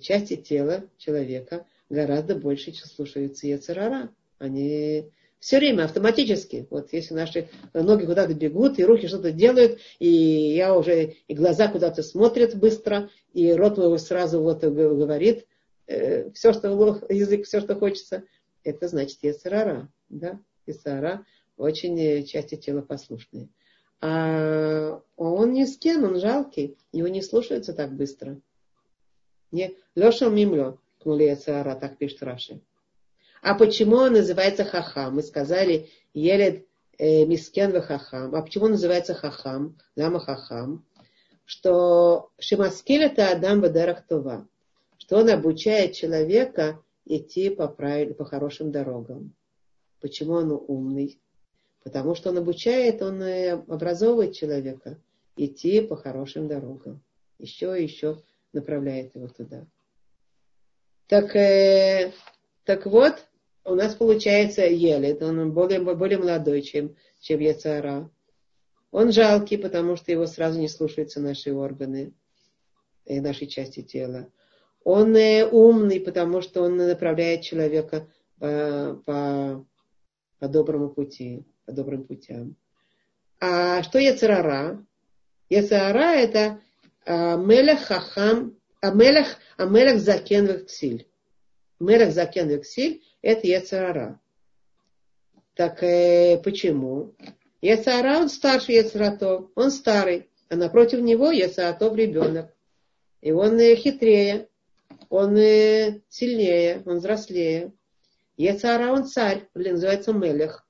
Части 0.02 0.36
тела 0.36 0.90
человека 0.98 1.66
гораздо 1.90 2.36
больше 2.36 2.74
слушаются 2.74 3.48
Яцерара. 3.48 4.14
Они 4.40 5.12
все 5.40 5.60
время, 5.60 5.84
автоматически. 5.84 6.68
Вот 6.70 6.94
если 6.94 7.14
наши 7.14 7.50
ноги 7.74 8.06
куда-то 8.06 8.34
бегут, 8.34 8.80
и 8.80 8.86
руки 8.86 9.08
что-то 9.08 9.32
делают, 9.32 9.80
и 10.00 10.10
я 10.10 10.76
уже, 10.76 11.16
и 11.28 11.36
глаза 11.36 11.68
куда-то 11.68 12.04
смотрят 12.04 12.56
быстро, 12.56 13.10
и 13.34 13.54
рот 13.54 13.78
мой 13.78 14.00
сразу 14.00 14.42
вот 14.42 14.64
говорит 14.64 15.46
э, 15.86 16.32
все, 16.32 16.54
что 16.54 16.70
язык, 17.10 17.46
все, 17.46 17.62
что 17.62 17.76
хочется, 17.76 18.24
это 18.64 18.88
значит 18.88 19.20
Есарара. 19.22 19.90
Да? 20.10 20.40
Есара 20.66 21.26
очень 21.56 22.00
э, 22.00 22.24
части 22.24 22.56
тела 22.56 22.82
послушные. 22.82 23.50
А 24.00 25.02
он 25.16 25.54
не 25.54 25.66
с 25.66 25.78
кем, 25.78 26.04
он 26.04 26.20
жалкий, 26.20 26.78
его 26.92 27.08
не 27.08 27.22
слушаются 27.22 27.74
так 27.74 27.94
быстро. 27.94 28.40
Не, 29.52 29.76
Леша 29.96 30.30
мимло, 30.30 30.78
кнули 31.00 31.24
Есара, 31.24 31.76
так 31.76 31.98
пишет 31.98 32.22
Раши. 32.22 32.62
А 33.42 33.54
почему 33.56 33.98
он 33.98 34.14
называется 34.14 34.66
хахам? 34.66 35.16
Мы 35.16 35.24
сказали, 35.24 35.90
елед 36.14 36.66
э, 36.98 37.26
мискен 37.26 37.80
хахам. 37.82 38.36
А 38.36 38.42
почему 38.42 38.66
он 38.66 38.72
называется 38.72 39.14
хахам? 39.14 39.78
Лама 39.96 40.20
хахам. 40.20 40.86
Что 41.46 42.30
шимаскель 42.40 43.04
это 43.04 43.32
Адам 43.32 43.62
Бадарах 43.62 44.06
Това. 44.08 44.48
Что 44.98 45.20
он 45.20 45.30
обучает 45.30 45.94
человека 45.94 46.82
идти 47.06 47.50
по, 47.50 47.68
правиль, 47.68 48.14
по 48.14 48.26
хорошим 48.26 48.72
дорогам. 48.72 49.34
Почему 50.02 50.34
он 50.34 50.52
умный? 50.52 51.20
Потому 51.84 52.16
что 52.16 52.32
он 52.32 52.38
обучает, 52.40 53.02
он 53.02 53.22
э, 53.22 53.54
образовывает 53.54 54.36
человека 54.36 55.00
идти 55.38 55.82
по 55.82 55.96
хорошим 55.96 56.48
дорогам. 56.48 57.02
Еще 57.40 57.80
и 57.80 57.84
еще 57.84 58.22
направляет 58.52 59.16
его 59.16 59.28
туда. 59.28 59.66
Так, 61.08 61.36
э, 61.36 62.12
так 62.66 62.86
вот, 62.86 63.27
у 63.68 63.76
нас 63.76 63.96
получается 63.96 64.66
Елит, 64.66 65.22
он 65.22 65.52
более, 65.52 65.82
более 65.82 66.18
молодой, 66.18 66.62
чем, 66.62 66.96
чем 67.20 67.42
Яцара. 67.42 68.10
Он 68.92 69.12
жалкий, 69.12 69.58
потому 69.58 69.98
что 69.98 70.12
его 70.12 70.26
сразу 70.26 70.58
не 70.58 70.70
слушаются 70.70 71.20
наши 71.20 71.54
органы 71.54 72.14
и 73.06 73.20
наши 73.20 73.46
части 73.46 73.82
тела. 73.82 74.32
Он 74.86 75.14
э, 75.18 75.46
умный, 75.46 76.00
потому 76.00 76.42
что 76.42 76.62
он 76.62 76.78
направляет 76.78 77.42
человека 77.42 78.08
по, 78.40 79.02
по, 79.06 79.66
по 80.40 80.48
доброму 80.48 80.90
пути, 80.90 81.44
по 81.66 81.74
добрым 81.74 82.06
путям. 82.06 82.56
А 83.42 83.84
что 83.84 84.00
Яцерара? 84.00 84.86
Яцерара 85.50 86.16
это 86.16 86.62
а, 87.06 87.36
Мелех 87.36 87.82
Хахам, 87.82 88.58
а 88.80 88.92
Мелех, 88.92 89.38
а 89.58 89.66
Мелех 89.66 90.00
Закен 90.00 90.46
Вексиль. 90.46 91.06
Мелех 91.82 92.14
Закен 92.14 92.48
Вексиль 92.48 93.04
это 93.22 93.48
Ецарара. 93.48 94.20
Так 95.54 95.82
э, 95.84 96.40
почему? 96.44 97.16
Ецара, 97.62 98.20
он 98.20 98.30
старше 98.30 98.74
Ецаратов, 98.74 99.50
он 99.56 99.72
старый, 99.72 100.30
а 100.50 100.56
напротив 100.56 101.02
него 101.02 101.32
Ецаратов 101.32 101.96
ребенок. 101.96 102.54
И 103.22 103.32
он 103.32 103.60
э, 103.60 103.76
хитрее, 103.76 104.48
он 105.10 105.36
э, 105.36 106.02
сильнее, 106.10 106.84
он 106.86 106.98
взрослее. 106.98 107.74
Ецара, 108.38 108.92
он 108.92 109.06
царь, 109.06 109.48
блин, 109.56 109.74
называется 109.74 110.14
Мелех. 110.14 110.68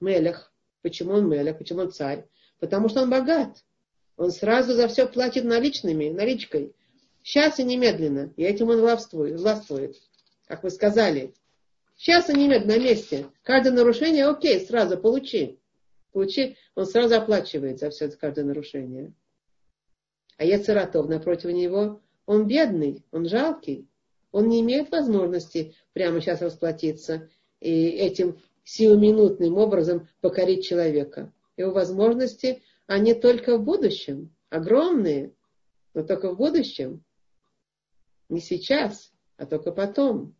Мелех. 0.00 0.52
Почему 0.80 1.12
он 1.12 1.28
Мелех? 1.28 1.58
Почему 1.58 1.80
он 1.80 1.92
царь? 1.92 2.24
Потому 2.60 2.88
что 2.88 3.02
он 3.02 3.10
богат. 3.10 3.62
Он 4.16 4.30
сразу 4.30 4.72
за 4.72 4.88
все 4.88 5.06
платит 5.06 5.44
наличными, 5.44 6.08
наличкой. 6.08 6.74
Сейчас 7.22 7.58
и 7.58 7.64
немедленно. 7.64 8.32
И 8.36 8.42
этим 8.42 8.70
он 8.70 8.80
властвует, 8.80 9.38
властвует. 9.38 9.96
Как 10.46 10.62
вы 10.62 10.70
сказали, 10.70 11.34
Сейчас 12.04 12.28
они 12.28 12.48
нет 12.48 12.66
на 12.66 12.78
месте. 12.78 13.28
Каждое 13.42 13.72
нарушение, 13.72 14.26
окей, 14.26 14.60
сразу 14.60 14.98
получи. 14.98 15.58
Получи, 16.12 16.58
он 16.74 16.84
сразу 16.84 17.14
оплачивает 17.14 17.78
за 17.78 17.88
все 17.88 18.10
каждое 18.10 18.44
нарушение. 18.44 19.14
А 20.36 20.44
Ецератов 20.44 21.08
напротив 21.08 21.52
него, 21.52 22.02
он 22.26 22.46
бедный, 22.46 23.02
он 23.10 23.26
жалкий. 23.26 23.88
Он 24.32 24.50
не 24.50 24.60
имеет 24.60 24.90
возможности 24.90 25.74
прямо 25.94 26.20
сейчас 26.20 26.42
расплатиться 26.42 27.30
и 27.60 27.88
этим 27.88 28.38
сиюминутным 28.64 29.56
образом 29.56 30.06
покорить 30.20 30.66
человека. 30.66 31.32
Его 31.56 31.72
возможности, 31.72 32.62
они 32.86 33.14
только 33.14 33.56
в 33.56 33.64
будущем, 33.64 34.30
огромные, 34.50 35.32
но 35.94 36.02
только 36.02 36.34
в 36.34 36.36
будущем. 36.36 37.02
Не 38.28 38.40
сейчас, 38.40 39.10
а 39.38 39.46
только 39.46 39.72
потом. 39.72 40.34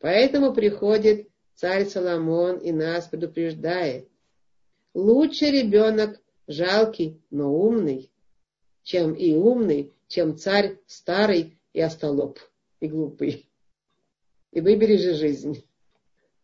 Поэтому 0.00 0.52
приходит 0.52 1.28
царь 1.54 1.86
Соломон 1.86 2.56
и 2.58 2.72
нас 2.72 3.06
предупреждает. 3.06 4.08
Лучше 4.94 5.46
ребенок 5.46 6.20
жалкий, 6.46 7.20
но 7.30 7.54
умный, 7.54 8.10
чем 8.82 9.14
и 9.14 9.34
умный, 9.34 9.92
чем 10.08 10.36
царь 10.36 10.78
старый 10.86 11.58
и 11.72 11.80
остолоп, 11.80 12.38
и 12.80 12.88
глупый. 12.88 13.46
И 14.52 14.60
выбери 14.60 14.96
же 14.96 15.14
жизнь. 15.14 15.64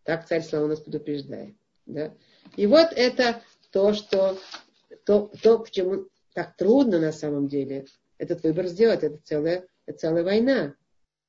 Так 0.04 0.26
царь 0.28 0.42
Соломон 0.42 0.70
нас 0.70 0.80
предупреждает. 0.80 1.56
Да? 1.86 2.14
И 2.56 2.66
вот 2.66 2.92
это 2.94 3.42
то, 3.72 3.94
что 3.94 4.38
то, 5.04 5.30
то, 5.42 5.58
почему 5.60 6.06
так 6.34 6.56
трудно 6.56 6.98
на 7.00 7.12
самом 7.12 7.48
деле 7.48 7.86
этот 8.18 8.42
выбор 8.42 8.66
сделать. 8.66 9.02
Это 9.02 9.18
целая, 9.24 9.66
это 9.86 9.98
целая 9.98 10.24
война 10.24 10.74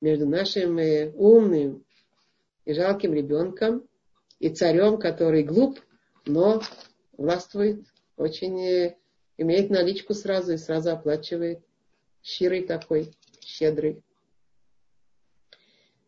между 0.02 0.28
нашим 0.28 0.78
э, 0.78 1.12
умным 1.12 1.86
и 2.68 2.74
жалким 2.74 3.14
ребенком 3.14 3.88
и 4.40 4.50
царем, 4.50 4.98
который 5.00 5.42
глуп, 5.44 5.80
но 6.26 6.62
властвует, 7.14 7.80
очень 8.18 8.60
э, 8.62 8.98
имеет 9.38 9.70
наличку 9.70 10.14
сразу 10.14 10.52
и 10.52 10.58
сразу 10.58 10.92
оплачивает. 10.92 11.62
Щирый 12.22 12.64
такой, 12.64 13.14
щедрый. 13.42 14.04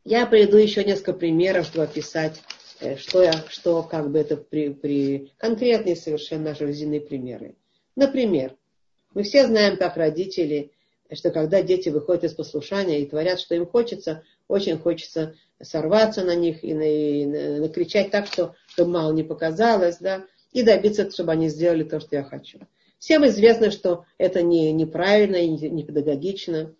Я 0.03 0.25
приведу 0.25 0.57
еще 0.57 0.83
несколько 0.83 1.13
примеров, 1.13 1.65
чтобы 1.65 1.85
описать, 1.85 2.41
э, 2.81 2.97
что, 2.97 3.23
я, 3.23 3.31
что 3.47 3.81
как 3.81 4.11
бы 4.11 4.19
это 4.19 4.35
при, 4.35 4.73
при 4.73 5.31
конкретные 5.37 5.95
совершенно 5.95 6.53
жизненные 6.55 6.99
примеры. 6.99 7.55
Например, 7.95 8.53
мы 9.13 9.23
все 9.23 9.47
знаем, 9.47 9.77
как 9.77 9.95
родители, 9.95 10.73
что 11.09 11.31
когда 11.31 11.61
дети 11.61 11.87
выходят 11.87 12.25
из 12.25 12.33
послушания 12.33 12.99
и 12.99 13.07
творят, 13.07 13.39
что 13.39 13.55
им 13.55 13.65
хочется, 13.65 14.23
очень 14.49 14.77
хочется 14.77 15.35
сорваться 15.61 16.25
на 16.25 16.35
них 16.35 16.63
и, 16.65 16.73
на, 16.73 16.83
и 16.83 17.25
накричать 17.59 18.11
так, 18.11 18.27
что, 18.27 18.55
чтобы 18.67 18.91
мало 18.91 19.13
не 19.13 19.23
показалось, 19.23 19.99
да, 19.99 20.25
и 20.51 20.63
добиться, 20.63 21.09
чтобы 21.09 21.31
они 21.31 21.47
сделали 21.47 21.83
то, 21.83 22.01
что 22.01 22.17
я 22.17 22.23
хочу. 22.23 22.59
Всем 22.97 23.25
известно, 23.25 23.71
что 23.71 24.03
это 24.17 24.41
не, 24.41 24.73
неправильно 24.73 25.37
и 25.37 25.47
не, 25.47 25.83
педагогично. 25.83 26.75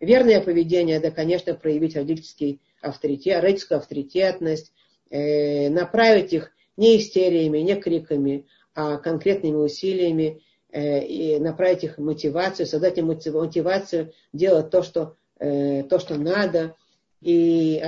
Верное 0.00 0.42
поведение, 0.42 0.98
это, 0.98 1.10
конечно, 1.10 1.54
проявить 1.54 1.96
родительский 1.96 2.60
авторитет, 2.82 3.42
родительскую 3.42 3.78
авторитетность, 3.78 4.72
э, 5.08 5.70
направить 5.70 6.34
их 6.34 6.52
не 6.76 6.98
истериями, 6.98 7.58
не 7.58 7.76
криками, 7.76 8.46
а 8.74 8.98
конкретными 8.98 9.56
усилиями 9.56 10.42
Э, 10.72 11.04
и 11.04 11.38
направить 11.38 11.84
их 11.84 11.98
мотивацию, 11.98 12.66
создать 12.66 12.96
им 12.96 13.08
мотивацию 13.08 14.14
делать 14.32 14.70
то, 14.70 14.82
что, 14.82 15.16
э, 15.38 15.82
то, 15.82 15.98
что 15.98 16.14
надо, 16.14 16.76
и 17.22 17.82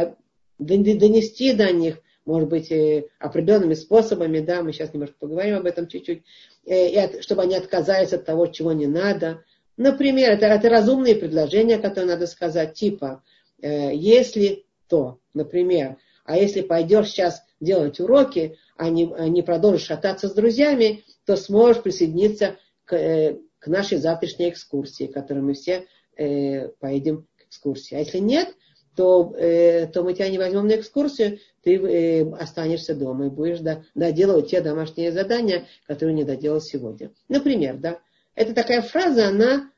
донести 0.59 1.53
до 1.53 1.73
них, 1.73 2.01
может 2.25 2.49
быть, 2.49 2.73
э, 2.73 3.09
определенными 3.18 3.75
способами, 3.75 4.40
да, 4.40 4.62
мы 4.62 4.73
сейчас 4.73 4.94
немножко 4.94 5.16
поговорим 5.18 5.57
об 5.57 5.66
этом 5.66 5.87
чуть-чуть, 5.87 6.23
и 6.64 7.11
чтобы 7.20 7.42
они 7.42 7.55
отказались 7.57 8.14
от 8.14 8.25
того, 8.25 8.47
чего 8.47 8.73
не 8.73 8.87
надо. 8.87 9.44
Например, 9.77 10.31
это, 10.31 10.47
это 10.47 10.70
разумные 10.70 11.16
предложения, 11.16 11.79
которые 11.79 12.14
надо 12.14 12.27
сказать, 12.27 12.73
типа, 12.75 13.23
если 13.61 14.64
то, 14.88 15.18
например, 15.35 15.99
а 16.25 16.38
если 16.38 16.62
пойдешь 16.62 17.09
сейчас 17.09 17.42
делать 17.61 18.01
уроки, 18.01 18.57
а 18.77 18.88
не, 18.88 19.12
а 19.14 19.29
не 19.29 19.42
продолжишь 19.42 19.87
шататься 19.87 20.29
с 20.29 20.35
друзьями, 20.35 21.05
то 21.27 21.37
сможешь 21.37 21.83
присоединиться 21.83 22.57
к, 22.85 22.94
э, 22.97 23.38
к 23.59 23.66
нашей 23.66 23.99
завтрашней 23.99 24.51
экскурсии, 24.51 25.07
которую 25.07 25.47
мы 25.47 25.55
все 25.55 25.87
э, 26.16 26.68
поедем 26.81 27.27
к 27.37 27.47
экскурсии. 27.49 27.94
А 27.94 28.01
если 28.01 28.18
нет, 28.18 28.55
то, 28.96 29.35
э, 29.37 29.87
то 29.87 30.02
мы 30.02 30.14
тебя 30.14 30.28
не 30.28 30.38
возьмем 30.38 30.66
на 30.66 30.76
экскурсию, 30.76 31.38
ты 31.62 31.76
э, 31.76 32.30
останешься 32.35 32.94
дома 32.94 33.26
и 33.26 33.30
будешь 33.30 33.61
да, 33.61 33.83
доделывать 33.94 34.50
те 34.50 34.61
домашние 34.61 35.12
задания, 35.12 35.66
которые 35.87 36.14
не 36.14 36.24
доделал 36.24 36.61
сегодня. 36.61 37.11
Например, 37.28 37.76
да, 37.76 38.00
это 38.35 38.54
такая 38.54 38.83
фраза, 38.83 39.28
она 39.28 39.70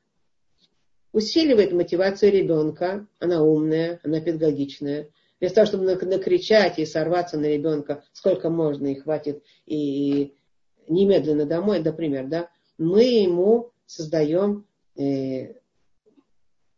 усиливает 1.13 1.73
мотивацию 1.73 2.33
ребенка, 2.33 3.07
она 3.19 3.43
умная, 3.43 4.01
она 4.03 4.21
педагогичная. 4.21 5.09
Вместо 5.41 5.57
того, 5.57 5.67
чтобы 5.67 6.07
накричать 6.07 6.79
и 6.79 6.87
сорваться 6.87 7.39
на 7.39 7.47
ребенка, 7.47 8.03
сколько 8.13 8.51
можно 8.51 8.87
и 8.87 8.95
хватит, 8.95 9.43
и 9.67 10.35
немедленно 10.89 11.45
домой, 11.47 11.81
например, 11.81 12.27
да, 12.27 12.49
мы 12.79 13.05
ему 13.05 13.71
создаем 13.87 14.67
э, 14.99 15.55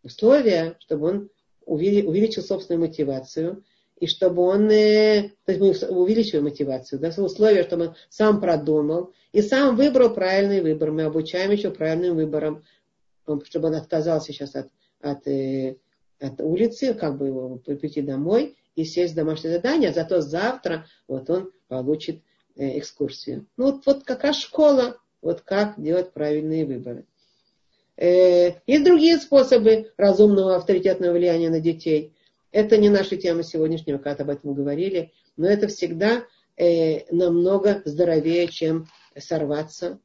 условия, 0.03 0.77
чтобы 0.81 1.09
он 1.09 1.31
увеличил 1.68 2.42
собственную 2.42 2.88
мотивацию, 2.88 3.62
и 3.96 4.07
чтобы 4.07 4.42
он, 4.42 4.70
э, 4.70 5.31
то 5.44 5.52
есть 5.52 5.61
мы 5.83 5.88
увеличиваем 5.96 6.44
мотивацию, 6.44 6.98
да, 7.00 7.09
условия, 7.22 7.64
чтобы 7.64 7.88
он 7.88 7.94
сам 8.09 8.40
продумал 8.40 9.12
и 9.33 9.42
сам 9.42 9.76
выбрал 9.76 10.14
правильный 10.14 10.62
выбор. 10.62 10.92
Мы 10.92 11.02
обучаем 11.02 11.50
еще 11.50 11.70
правильным 11.70 12.16
выбором, 12.16 12.62
чтобы 13.44 13.68
он 13.68 13.74
отказался 13.74 14.33
сейчас 14.33 14.54
от, 14.54 14.68
от, 15.00 15.26
э, 15.26 15.76
от 16.20 16.40
улицы, 16.40 16.94
как 16.94 17.18
бы 17.18 17.26
его 17.26 17.57
прийти 17.57 18.00
домой 18.00 18.57
и 18.76 18.85
сесть 18.85 19.14
в 19.14 19.16
домашнее 19.16 19.54
задание, 19.54 19.90
а 19.90 19.94
зато 19.94 20.20
завтра 20.20 20.87
вот 21.09 21.28
он 21.28 21.50
получит 21.66 22.22
экскурсию. 22.54 23.46
Ну 23.57 23.72
вот, 23.72 23.87
вот 23.87 24.04
как 24.04 24.24
раз 24.24 24.37
школа, 24.37 24.98
вот 25.22 25.42
как 25.42 25.81
делать 25.81 26.12
правильные 26.12 26.64
выборы. 26.64 27.07
Э, 27.99 28.53
есть 28.67 28.85
другие 28.85 29.19
способы 29.19 29.91
разумного 29.97 30.55
авторитетного 30.57 31.15
влияния 31.15 31.51
на 31.51 31.61
детей. 31.61 32.15
Это 32.53 32.79
не 32.79 32.89
наша 32.89 33.17
тема 33.17 33.43
сегодняшнего, 33.43 33.99
когда 33.99 34.23
об 34.23 34.31
этом 34.31 34.55
говорили, 34.55 35.13
но 35.37 35.49
это 35.49 35.67
всегда 35.67 36.25
э, 36.57 37.13
намного 37.13 37.83
здоровее, 37.85 38.47
чем 38.47 38.87
сорваться. 39.17 39.99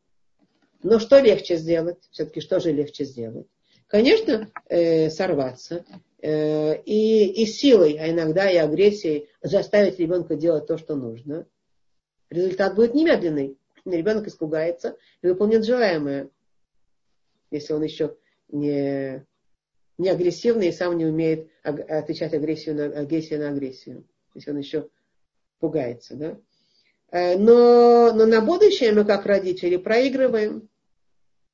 Но 0.82 1.00
что 1.00 1.20
легче 1.20 1.56
сделать? 1.56 2.00
Все-таки 2.10 2.42
что 2.42 2.60
же 2.60 2.72
легче 2.72 3.06
сделать? 3.06 3.48
Конечно, 3.88 4.50
э, 4.70 5.10
сорваться 5.12 5.86
и, 6.20 7.34
и 7.36 7.46
силой, 7.46 7.98
а 8.00 8.10
иногда 8.10 8.50
и 8.50 8.56
агрессией 8.56 9.28
заставить 9.42 10.00
ребенка 10.00 10.36
делать 10.36 10.68
то, 10.68 10.78
что 10.78 10.96
нужно. 10.96 11.46
Результат 12.30 12.76
будет 12.76 12.96
немедленный 12.96 13.58
ребенок 13.86 14.28
испугается 14.28 14.96
и 15.22 15.28
выполнит 15.28 15.66
желаемое, 15.66 16.30
если 17.54 17.74
он 17.74 17.84
еще 17.84 18.18
не, 18.50 19.26
не 19.98 20.10
агрессивный 20.10 20.70
и 20.70 20.72
сам 20.72 20.98
не 20.98 21.06
умеет 21.06 21.50
отвечать 21.62 22.34
агрессию 22.34 22.76
на, 22.76 22.86
агрессию 22.86 23.40
на 23.40 23.50
агрессию. 23.50 24.06
Если 24.34 24.52
он 24.52 24.58
еще 24.58 24.90
пугается. 25.60 26.16
Да? 26.16 26.38
Э, 27.12 27.38
но, 27.38 28.12
но 28.14 28.26
на 28.26 28.42
будущее 28.42 28.92
мы, 28.92 29.06
как 29.06 29.26
родители, 29.26 29.78
проигрываем. 29.78 30.68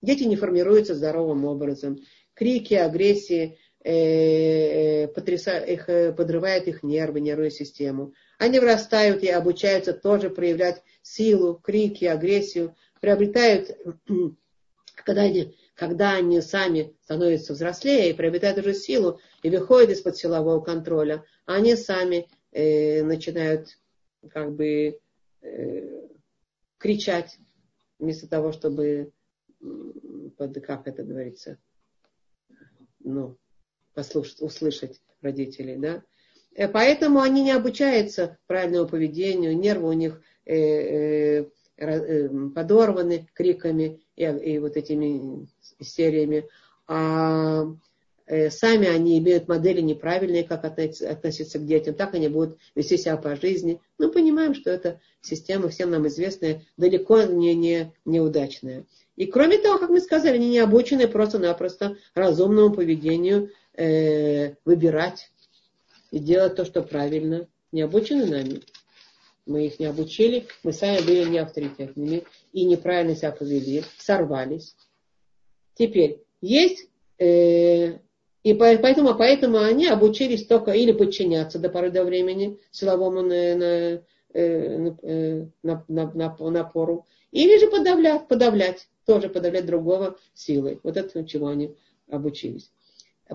Дети 0.02 0.24
не 0.24 0.38
формируются 0.38 0.96
здоровым 0.96 1.44
образом. 1.44 2.00
Крики, 2.34 2.76
агрессии 2.76 3.58
э, 3.84 5.04
э, 5.04 5.08
потряса, 5.10 5.58
их, 5.60 5.88
подрывают 6.16 6.68
их 6.68 6.82
нервы, 6.82 7.20
нервную 7.20 7.52
систему. 7.52 8.14
Они 8.38 8.60
вырастают 8.60 9.22
и 9.22 9.28
обучаются 9.28 9.92
тоже 9.92 10.30
проявлять 10.30 10.82
силу, 11.02 11.56
крики, 11.56 12.06
агрессию, 12.06 12.74
приобретают, 13.02 13.78
когда 14.96 15.24
они, 15.24 15.58
когда 15.80 16.16
они 16.16 16.42
сами 16.42 16.94
становятся 17.04 17.54
взрослее 17.54 18.10
и 18.10 18.14
приобретают 18.14 18.58
уже 18.58 18.74
силу 18.74 19.22
и 19.44 19.50
выходят 19.50 19.92
из-под 19.92 20.18
силового 20.18 20.60
контроля, 20.60 21.24
они 21.46 21.78
сами 21.78 22.28
э, 22.52 23.02
начинают 23.02 23.70
как 24.30 24.54
бы 24.54 25.00
э, 25.42 26.08
кричать 26.78 27.38
вместо 27.98 28.28
того, 28.28 28.52
чтобы 28.52 29.14
под, 30.38 30.62
как 30.62 30.86
это 30.86 31.04
говорится, 31.04 31.58
ну, 33.00 33.38
послушать, 33.94 34.42
услышать 34.42 35.02
родителей, 35.22 35.78
да. 35.78 36.04
Э, 36.56 36.68
поэтому 36.68 37.22
они 37.22 37.42
не 37.42 37.52
обучаются 37.54 38.38
правильному 38.48 38.86
поведению, 38.86 39.58
нервы 39.58 39.88
у 39.88 39.94
них 39.94 40.22
э, 40.44 41.46
э, 41.78 42.30
подорваны 42.54 43.30
криками 43.34 44.02
и, 44.20 44.24
и 44.24 44.60
вот 44.60 44.78
этими 44.78 45.48
сериями. 45.82 46.46
А 46.88 47.66
сами 48.50 48.88
они 48.88 49.18
имеют 49.18 49.48
модели 49.48 49.82
неправильные, 49.82 50.44
как 50.44 50.64
относиться 50.64 51.58
к 51.58 51.66
детям, 51.66 51.96
так 51.96 52.14
они 52.14 52.28
будут 52.28 52.60
вести 52.76 52.98
себя 52.98 53.18
по 53.18 53.36
жизни. 53.36 53.82
Мы 53.98 54.12
понимаем, 54.12 54.54
что 54.54 54.70
эта 54.70 55.00
система, 55.22 55.70
всем 55.70 55.90
нам 55.90 56.08
известная, 56.08 56.62
далеко 56.78 57.24
не, 57.24 57.56
не 57.56 57.92
неудачная. 58.06 58.86
И 59.16 59.26
кроме 59.26 59.58
того, 59.58 59.80
как 59.80 59.90
мы 59.90 60.00
сказали, 60.00 60.36
они 60.36 60.50
не 60.50 60.60
обучены 60.60 61.08
просто-напросто 61.08 61.98
разумному 62.14 62.74
поведению 62.74 63.50
э, 63.74 64.54
выбирать 64.64 65.32
и 66.12 66.20
делать 66.20 66.56
то, 66.56 66.66
что 66.66 66.84
правильно, 66.84 67.48
не 67.72 67.82
обучены 67.82 68.26
нами. 68.26 68.62
Мы 69.46 69.68
их 69.68 69.80
не 69.80 69.86
обучили, 69.88 70.46
мы 70.64 70.74
сами 70.74 71.06
были 71.06 71.28
не 71.28 71.40
авторитетными 71.40 72.24
и 72.54 72.66
неправильно 72.66 73.16
себя 73.16 73.32
повели, 73.32 73.84
сорвались. 73.98 74.76
Теперь, 75.74 76.22
есть 76.42 76.88
э, 77.18 78.00
И 78.44 78.54
поэтому, 78.54 79.16
поэтому 79.16 79.60
они 79.60 79.88
обучились 79.88 80.46
только 80.46 80.72
или 80.72 80.92
подчиняться 80.92 81.60
до 81.60 81.70
поры 81.70 81.92
до 81.92 82.04
времени 82.04 82.60
силовому 82.72 83.22
на, 83.22 83.56
на, 83.56 84.02
на, 85.64 85.86
на, 85.88 86.50
напору, 86.50 87.06
или 87.32 87.58
же 87.60 87.68
подавлять, 87.68 88.28
подавлять, 88.28 88.88
тоже 89.06 89.30
подавлять 89.30 89.66
другого 89.66 90.18
силой. 90.34 90.80
Вот 90.84 90.98
это 90.98 91.26
чего 91.26 91.48
они 91.48 91.76
обучились. 92.10 92.72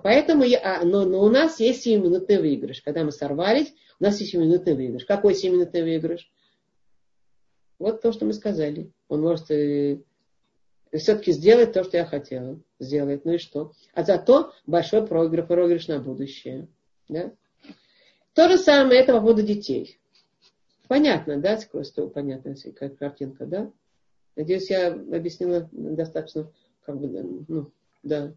Поэтому 0.03 0.43
я, 0.43 0.61
а, 0.63 0.85
но, 0.85 1.05
но 1.05 1.23
у 1.23 1.29
нас 1.29 1.61
есть 1.61 1.87
7-минутный 1.87 2.39
выигрыш. 2.39 2.83
Когда 2.83 3.05
мы 3.05 3.13
сорвались, 3.13 3.73
у 4.01 4.05
нас 4.05 4.21
есть 4.21 4.35
7-минутный 4.35 4.75
выигрыш. 4.75 5.05
Какой 5.05 5.35
7-минутный 5.35 5.83
выигрыш? 5.83 6.31
Вот 7.79 8.03
то, 8.03 8.13
что 8.13 8.25
мы 8.25 8.33
сказали. 8.33 8.91
Он 9.09 9.21
может 9.21 9.51
э, 9.53 10.01
все-таки 10.93 11.33
сделать 11.33 11.73
то, 11.73 11.85
что 11.85 11.97
я 11.97 12.07
хотела 12.07 12.61
сделать. 12.81 13.25
Ну 13.25 13.35
и 13.35 13.39
что? 13.39 13.73
А 13.95 14.03
зато 14.03 14.53
большой 14.67 15.07
проигрыш, 15.07 15.47
проигрыш 15.47 15.89
на 15.89 16.01
будущее. 16.01 16.67
Да? 17.09 17.33
То 18.35 18.49
же 18.49 18.59
самое 18.59 19.01
это 19.01 19.13
по 19.13 19.21
поводу 19.21 19.43
детей. 19.43 20.01
Понятно, 20.89 21.41
да? 21.41 21.59
Просто 21.71 22.09
понятная 22.09 22.57
картинка, 22.99 23.47
да? 23.47 23.71
Надеюсь, 24.35 24.71
я 24.71 24.89
объяснила 24.93 25.69
достаточно, 25.73 26.51
как 26.85 26.99
бы, 26.99 27.45
ну, 27.47 27.71
да. 28.03 28.35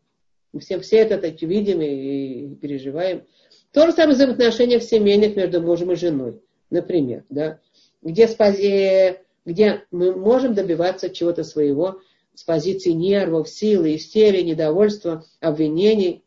Мы 0.53 0.59
все, 0.59 0.79
все 0.79 0.97
это 0.97 1.17
так 1.17 1.41
видим 1.41 1.81
и 1.81 2.55
переживаем. 2.55 3.23
То 3.71 3.85
же 3.85 3.91
самое 3.91 4.15
взаимоотношения 4.15 4.79
в 4.79 4.83
семейных 4.83 5.35
между 5.35 5.61
мужем 5.61 5.91
и 5.91 5.95
женой, 5.95 6.41
например, 6.69 7.25
да, 7.29 7.59
где, 8.01 9.21
где 9.45 9.85
мы 9.91 10.15
можем 10.15 10.53
добиваться 10.53 11.09
чего-то 11.09 11.43
своего 11.43 12.01
с 12.33 12.43
позиции 12.43 12.91
нервов, 12.91 13.49
силы, 13.49 13.95
истерии, 13.95 14.41
недовольства, 14.41 15.25
обвинений. 15.39 16.23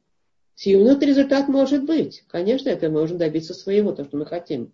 Сиюминутный 0.57 1.07
результат 1.07 1.49
может 1.49 1.85
быть. 1.85 2.25
Конечно, 2.27 2.69
это 2.69 2.89
мы 2.89 3.01
можем 3.01 3.17
добиться 3.17 3.55
своего, 3.55 3.93
то, 3.93 4.05
что 4.05 4.17
мы 4.17 4.27
хотим. 4.27 4.73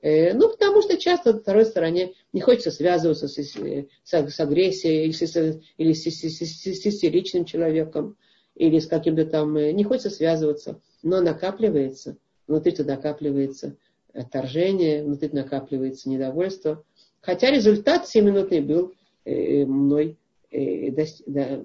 Э, 0.00 0.32
ну, 0.34 0.48
потому 0.48 0.80
что 0.80 0.96
часто 0.96 1.38
второй 1.38 1.66
стороне 1.66 2.14
не 2.32 2.40
хочется 2.40 2.70
связываться 2.70 3.26
с, 3.26 3.36
с, 3.36 3.58
с 4.04 4.40
агрессией 4.40 5.04
или 5.04 5.12
с, 5.12 5.60
или 5.76 5.92
с, 5.92 6.04
с, 6.04 6.22
с, 6.22 6.80
с 6.80 6.86
истеричным 6.86 7.44
человеком 7.44 8.16
или 8.58 8.78
с 8.80 8.86
каким-то 8.86 9.24
там, 9.24 9.56
э, 9.56 9.72
не 9.72 9.84
хочется 9.84 10.10
связываться, 10.10 10.80
но 11.02 11.20
накапливается, 11.20 12.16
внутри-то 12.48 12.84
накапливается 12.84 13.76
отторжение, 14.12 15.04
внутри 15.04 15.30
накапливается 15.32 16.10
недовольство. 16.10 16.84
Хотя 17.20 17.50
результат 17.50 18.04
7-минутный 18.04 18.60
был 18.60 18.94
э, 19.24 19.64
мной 19.64 20.18
э, 20.50 20.90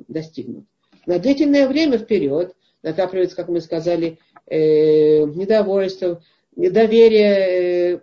достигнут. 0.08 0.66
На 1.08 1.18
длительное 1.20 1.68
время 1.68 1.98
вперед 1.98 2.56
накапливается, 2.84 3.36
как 3.36 3.50
мы 3.50 3.60
сказали, 3.60 4.20
недовольство, 4.46 6.22
доверие 6.56 8.02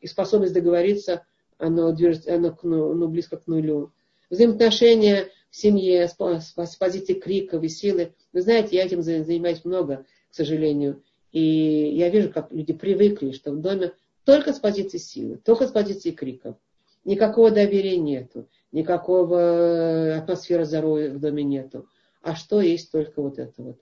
и 0.00 0.06
способность 0.06 0.54
договориться, 0.54 1.24
оно, 1.58 1.88
оно, 1.88 2.56
оно 2.62 3.08
близко 3.08 3.38
к 3.38 3.48
нулю. 3.48 3.90
Взаимоотношения 4.30 5.28
семье, 5.56 6.06
с, 6.06 6.16
с, 6.18 6.76
позиции 6.76 7.14
криков 7.14 7.62
и 7.62 7.68
силы. 7.68 8.14
Вы 8.32 8.42
знаете, 8.42 8.76
я 8.76 8.84
этим 8.84 9.02
занимаюсь 9.02 9.64
много, 9.64 10.04
к 10.30 10.34
сожалению. 10.34 11.02
И 11.32 11.40
я 11.94 12.10
вижу, 12.10 12.30
как 12.30 12.52
люди 12.52 12.72
привыкли, 12.72 13.32
что 13.32 13.52
в 13.52 13.60
доме 13.60 13.92
только 14.24 14.52
с 14.52 14.58
позиции 14.58 14.98
силы, 14.98 15.38
только 15.38 15.66
с 15.66 15.70
позиции 15.70 16.10
криков. 16.10 16.56
Никакого 17.04 17.50
доверия 17.50 17.96
нету, 17.96 18.48
никакого 18.72 20.16
атмосферы 20.16 20.64
здоровья 20.64 21.10
в 21.10 21.20
доме 21.20 21.44
нету. 21.44 21.88
А 22.20 22.34
что 22.34 22.60
есть 22.60 22.90
только 22.90 23.22
вот 23.22 23.38
это 23.38 23.62
вот. 23.62 23.80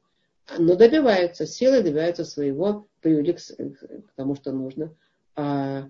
Но 0.59 0.77
добиваются, 0.77 1.47
силы 1.47 1.83
добиваются 1.83 2.25
своего, 2.25 2.87
привели 3.01 3.33
к, 3.33 3.39
к 3.39 4.13
тому, 4.15 4.35
что 4.35 4.53
нужно. 4.53 4.95
А 5.35 5.89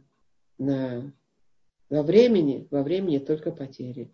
на, 0.58 1.12
во 1.90 2.02
времени, 2.02 2.68
во 2.70 2.82
времени 2.82 3.18
только 3.18 3.50
потери 3.50 4.10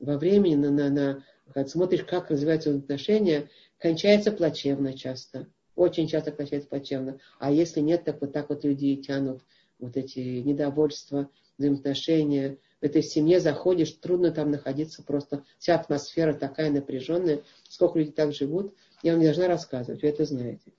во 0.00 0.18
времени, 0.18 0.54
на, 0.54 0.70
на, 0.70 0.90
на, 0.90 1.24
когда 1.52 1.68
смотришь, 1.68 2.04
как 2.04 2.30
развиваются 2.30 2.74
отношения, 2.74 3.48
кончается 3.78 4.32
плачевно 4.32 4.92
часто. 4.92 5.46
Очень 5.76 6.08
часто 6.08 6.32
кончается 6.32 6.68
плачевно. 6.68 7.18
А 7.38 7.52
если 7.52 7.80
нет, 7.80 8.04
так 8.04 8.20
вот 8.20 8.32
так 8.32 8.48
вот 8.48 8.64
люди 8.64 8.96
тянут 8.96 9.42
вот 9.78 9.96
эти 9.96 10.18
недовольства, 10.18 11.30
взаимоотношения. 11.56 12.58
В 12.80 12.84
этой 12.84 13.02
семье 13.02 13.40
заходишь, 13.40 13.92
трудно 13.92 14.30
там 14.30 14.50
находиться, 14.50 15.02
просто 15.02 15.44
вся 15.58 15.74
атмосфера 15.74 16.32
такая 16.32 16.70
напряженная. 16.70 17.42
Сколько 17.68 17.98
людей 17.98 18.12
так 18.12 18.32
живут, 18.32 18.74
я 19.02 19.12
вам 19.12 19.20
не 19.20 19.26
должна 19.26 19.48
рассказывать, 19.48 20.02
вы 20.02 20.08
это 20.08 20.24
знаете. 20.24 20.72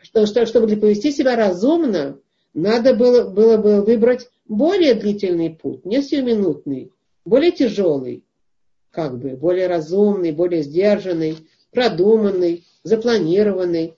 Что, 0.00 0.26
что, 0.26 0.46
чтобы 0.46 0.74
повести 0.76 1.12
себя 1.12 1.36
разумно, 1.36 2.18
надо 2.54 2.94
было, 2.94 3.28
было 3.28 3.58
бы 3.58 3.82
выбрать 3.82 4.28
более 4.48 4.94
длительный 4.94 5.50
путь, 5.50 5.84
не 5.84 6.02
сиюминутный, 6.02 6.92
более 7.24 7.52
тяжелый 7.52 8.24
как 8.90 9.18
бы 9.18 9.30
более 9.36 9.66
разумный, 9.66 10.32
более 10.32 10.62
сдержанный, 10.62 11.48
продуманный, 11.72 12.64
запланированный. 12.82 13.96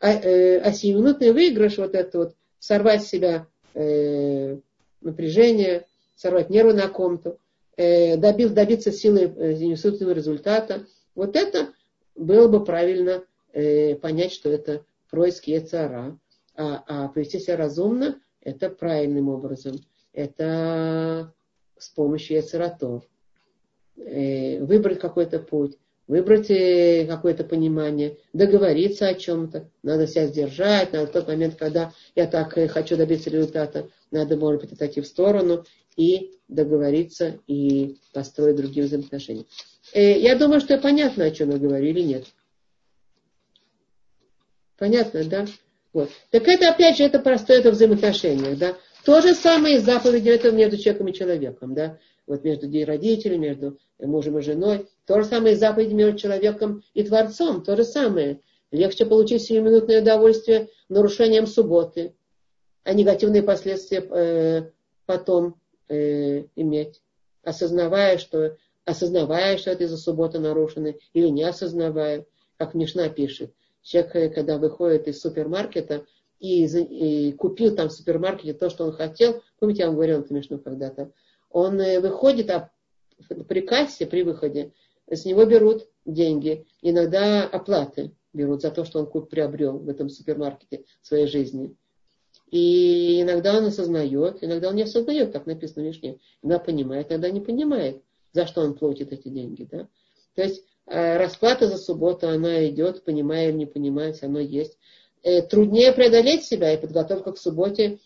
А, 0.00 0.12
э, 0.12 0.58
а 0.60 0.72
сиюминутный 0.72 1.32
выигрыш, 1.32 1.76
вот 1.78 1.94
это 1.94 2.18
вот, 2.18 2.34
сорвать 2.58 3.02
с 3.02 3.08
себя 3.08 3.46
э, 3.74 4.56
напряжение, 5.02 5.86
сорвать 6.16 6.48
нервы 6.48 6.72
на 6.72 6.88
ком-то, 6.88 7.36
э, 7.76 8.16
добив, 8.16 8.52
добиться 8.52 8.92
силы 8.92 9.32
э, 9.36 9.52
результата, 9.54 10.86
вот 11.14 11.36
это 11.36 11.72
было 12.14 12.48
бы 12.48 12.64
правильно 12.64 13.24
э, 13.52 13.94
понять, 13.96 14.32
что 14.32 14.50
это 14.50 14.84
происки 15.10 15.50
Ецара. 15.50 16.18
А, 16.56 16.84
а 16.86 17.08
повести 17.08 17.38
себя 17.38 17.56
разумно, 17.56 18.20
это 18.42 18.68
правильным 18.68 19.28
образом. 19.28 19.76
Это 20.12 21.32
с 21.78 21.88
помощью 21.88 22.36
Ецератов. 22.36 23.04
Э, 24.06 24.64
выбрать 24.64 24.98
какой-то 24.98 25.38
путь, 25.38 25.76
выбрать 26.06 26.50
э, 26.50 27.06
какое-то 27.06 27.44
понимание, 27.44 28.16
договориться 28.32 29.08
о 29.08 29.14
чем-то. 29.14 29.68
Надо 29.82 30.06
себя 30.06 30.26
сдержать, 30.26 30.92
надо 30.92 31.06
в 31.06 31.12
тот 31.12 31.28
момент, 31.28 31.56
когда 31.56 31.92
я 32.14 32.26
так 32.26 32.56
э, 32.56 32.66
хочу 32.66 32.96
добиться 32.96 33.28
результата, 33.28 33.90
надо, 34.10 34.38
может 34.38 34.62
быть, 34.62 34.72
отойти 34.72 35.02
в 35.02 35.06
сторону 35.06 35.64
и 35.96 36.32
договориться 36.48 37.40
и 37.46 37.98
построить 38.14 38.56
другие 38.56 38.86
взаимоотношения. 38.86 39.44
Я 39.92 40.36
думаю, 40.36 40.60
что 40.60 40.78
понятно, 40.78 41.24
о 41.24 41.30
чем 41.30 41.50
я 41.50 41.58
говорю 41.58 41.86
или 41.86 42.00
нет. 42.00 42.24
Понятно, 44.78 45.24
да? 45.24 45.46
Вот. 45.92 46.10
Так 46.30 46.48
это, 46.48 46.70
опять 46.70 46.96
же, 46.96 47.04
это 47.04 47.18
простое 47.18 47.58
это 47.58 47.70
взаимоотношение, 47.70 48.54
да? 48.54 48.76
То 49.04 49.20
же 49.20 49.34
самое 49.34 49.76
и 49.76 49.80
заповеди 49.80 50.28
это 50.28 50.52
между 50.52 50.78
человеком 50.78 51.08
и 51.08 51.12
человеком, 51.12 51.74
да? 51.74 51.98
Вот 52.30 52.44
между 52.44 52.66
родителями, 52.86 53.48
между 53.48 53.78
мужем 53.98 54.38
и 54.38 54.42
женой. 54.42 54.86
То 55.04 55.20
же 55.20 55.28
самое 55.28 55.54
и 55.54 55.58
заповедь 55.58 55.92
между 55.92 56.18
человеком 56.18 56.82
и 56.94 57.02
Творцом. 57.02 57.62
То 57.62 57.76
же 57.76 57.84
самое. 57.84 58.40
Легче 58.70 59.04
получить 59.04 59.42
сиюминутное 59.42 60.00
удовольствие 60.00 60.68
нарушением 60.88 61.46
субботы, 61.46 62.14
а 62.84 62.94
негативные 62.94 63.42
последствия 63.42 63.98
э, 64.00 64.70
потом 65.06 65.56
э, 65.88 66.44
иметь, 66.54 67.02
осознавая, 67.42 68.18
что, 68.18 68.56
осознавая, 68.84 69.58
что 69.58 69.72
это 69.72 69.84
из-за 69.84 69.96
субботы 69.96 70.38
нарушены, 70.38 70.98
или 71.12 71.26
не 71.28 71.42
осознавая, 71.42 72.26
как 72.58 72.74
Мишна 72.74 73.08
пишет. 73.08 73.52
Человек, 73.82 74.14
э, 74.14 74.28
когда 74.28 74.56
выходит 74.56 75.08
из 75.08 75.20
супермаркета 75.20 76.06
и, 76.38 76.64
и 76.64 77.32
купил 77.32 77.74
там 77.74 77.88
в 77.88 77.92
супермаркете 77.92 78.54
то, 78.54 78.70
что 78.70 78.84
он 78.84 78.92
хотел, 78.92 79.42
помните, 79.58 79.80
я 79.80 79.86
вам 79.86 79.96
говорила 79.96 80.20
это 80.20 80.32
Мишну 80.32 80.60
когда-то, 80.60 81.10
он 81.50 81.80
э, 81.80 82.00
выходит, 82.00 82.50
а 82.50 82.70
при 83.48 83.60
кассе, 83.60 84.06
при 84.06 84.22
выходе, 84.22 84.72
с 85.08 85.24
него 85.24 85.44
берут 85.44 85.88
деньги, 86.06 86.66
иногда 86.80 87.44
оплаты 87.44 88.12
берут 88.32 88.62
за 88.62 88.70
то, 88.70 88.84
что 88.84 89.00
он 89.00 89.26
приобрел 89.26 89.78
в 89.78 89.88
этом 89.88 90.08
супермаркете 90.08 90.84
в 91.02 91.06
своей 91.06 91.26
жизни. 91.26 91.74
И 92.50 93.20
иногда 93.22 93.58
он 93.58 93.66
осознает, 93.66 94.42
иногда 94.42 94.68
он 94.68 94.76
не 94.76 94.82
осознает, 94.82 95.32
как 95.32 95.46
написано 95.46 95.84
в 95.84 95.86
Мишне. 95.88 96.18
Иногда 96.42 96.64
понимает, 96.64 97.10
иногда 97.10 97.30
не 97.30 97.40
понимает, 97.40 98.02
за 98.32 98.46
что 98.46 98.62
он 98.62 98.74
платит 98.74 99.12
эти 99.12 99.28
деньги. 99.28 99.68
Да? 99.70 99.88
То 100.34 100.42
есть 100.42 100.64
э, 100.86 101.16
расплата 101.16 101.66
за 101.68 101.76
субботу, 101.76 102.28
она 102.28 102.66
идет, 102.68 103.04
понимая 103.04 103.48
или 103.48 103.56
не 103.56 103.66
понимая, 103.66 104.14
оно 104.22 104.38
есть. 104.38 104.78
Э, 105.22 105.42
труднее 105.42 105.92
преодолеть 105.92 106.44
себя, 106.44 106.72
и 106.72 106.80
подготовка 106.80 107.32
к 107.32 107.38
субботе, 107.38 107.98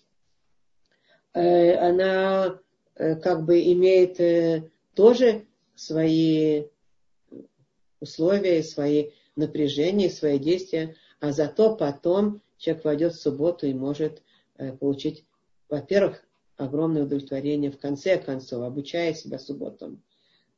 она 1.36 2.60
как 2.96 3.44
бы 3.44 3.60
имеет 3.72 4.20
э, 4.20 4.70
тоже 4.94 5.46
свои 5.74 6.64
условия, 8.00 8.62
свои 8.62 9.10
напряжения, 9.36 10.10
свои 10.10 10.38
действия, 10.38 10.96
а 11.20 11.32
зато 11.32 11.76
потом 11.76 12.40
человек 12.58 12.84
войдет 12.84 13.14
в 13.14 13.20
субботу 13.20 13.66
и 13.66 13.74
может 13.74 14.22
э, 14.56 14.72
получить, 14.72 15.24
во-первых, 15.68 16.24
огромное 16.56 17.04
удовлетворение 17.04 17.70
в 17.70 17.78
конце 17.78 18.18
концов, 18.18 18.62
обучая 18.62 19.12
себя 19.14 19.38
субботам 19.38 20.02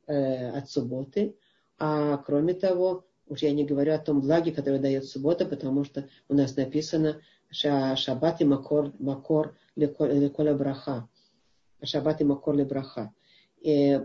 от 0.05 0.69
субботы, 0.69 1.35
а 1.79 2.17
кроме 2.17 2.53
того, 2.53 3.07
Уж 3.29 3.41
я 3.41 3.51
не 3.51 3.65
говорю 3.65 3.93
о 3.93 3.99
том 3.99 4.21
благе, 4.21 4.51
которое 4.51 4.79
дает 4.79 5.05
суббота, 5.05 5.45
потому 5.45 5.83
что 5.83 6.07
у 6.29 6.33
нас 6.33 6.55
написано 6.55 7.21
Шаббат 7.49 8.41
и 8.41 8.45
Макор, 8.45 8.93
макор 8.99 9.55
леколя 9.75 10.53
браха. 10.53 11.07
Шаббат 11.83 12.21
и 12.21 12.23
Макор 12.23 12.55
ле 12.55 12.65
браха. 12.65 13.13
И, 13.61 13.99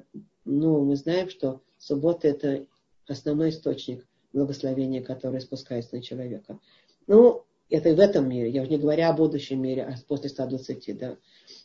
ну, 0.45 0.85
мы 0.85 0.97
знаем, 0.97 1.29
что 1.29 1.61
суббота 1.79 2.29
это 2.29 2.67
основной 3.07 3.51
источник 3.51 4.07
благословения, 4.33 5.03
которое 5.03 5.41
спускается 5.41 5.97
на 5.97 6.03
человека. 6.03 6.59
Ну, 7.07 7.45
это 7.69 7.95
в 7.95 8.01
этом 8.01 8.29
мире, 8.29 8.51
я 8.51 8.63
уже 8.63 8.71
не 8.71 8.79
говоря 8.79 9.11
о 9.11 9.15
будущем 9.15 9.63
мире, 9.63 9.85
а 9.85 9.95
после 10.07 10.29
120, 10.29 10.99
да. 10.99 11.17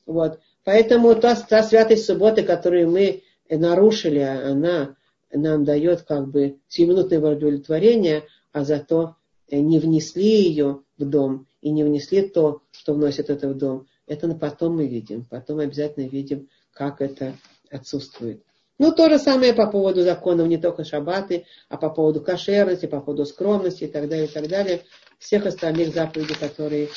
Вот. 0.05 0.39
Поэтому 0.63 1.15
та, 1.15 1.35
та 1.35 1.63
святость 1.63 2.05
субботы, 2.05 2.43
которую 2.43 2.89
мы 2.89 3.23
нарушили, 3.49 4.19
она 4.19 4.95
нам 5.31 5.65
дает 5.65 6.03
как 6.03 6.29
бы 6.29 6.59
сиюминутное 6.67 7.19
удовлетворение, 7.19 8.23
а 8.51 8.63
зато 8.63 9.15
не 9.51 9.79
внесли 9.79 10.43
ее 10.43 10.81
в 10.97 11.05
дом 11.05 11.47
и 11.61 11.71
не 11.71 11.83
внесли 11.83 12.27
то, 12.27 12.61
что 12.71 12.93
вносит 12.93 13.29
это 13.29 13.49
в 13.49 13.57
дом. 13.57 13.87
Это 14.07 14.33
потом 14.35 14.77
мы 14.77 14.87
видим. 14.87 15.25
Потом 15.25 15.59
обязательно 15.59 16.07
видим, 16.07 16.49
как 16.71 17.01
это 17.01 17.35
отсутствует. 17.69 18.43
Ну, 18.79 18.91
то 18.91 19.09
же 19.09 19.17
самое 19.17 19.53
по 19.53 19.67
поводу 19.67 20.03
законов 20.03 20.47
не 20.47 20.57
только 20.57 20.83
шаббаты, 20.83 21.45
а 21.67 21.77
по 21.77 21.89
поводу 21.89 22.21
кошерности, 22.21 22.85
по 22.85 23.01
поводу 23.01 23.25
скромности 23.25 23.85
и 23.85 23.87
так 23.87 24.07
далее, 24.07 24.27
и 24.27 24.31
так 24.31 24.47
далее. 24.47 24.81
Всех 25.17 25.45
остальных 25.45 25.93
заповедей, 25.93 26.35
которые, 26.35 26.89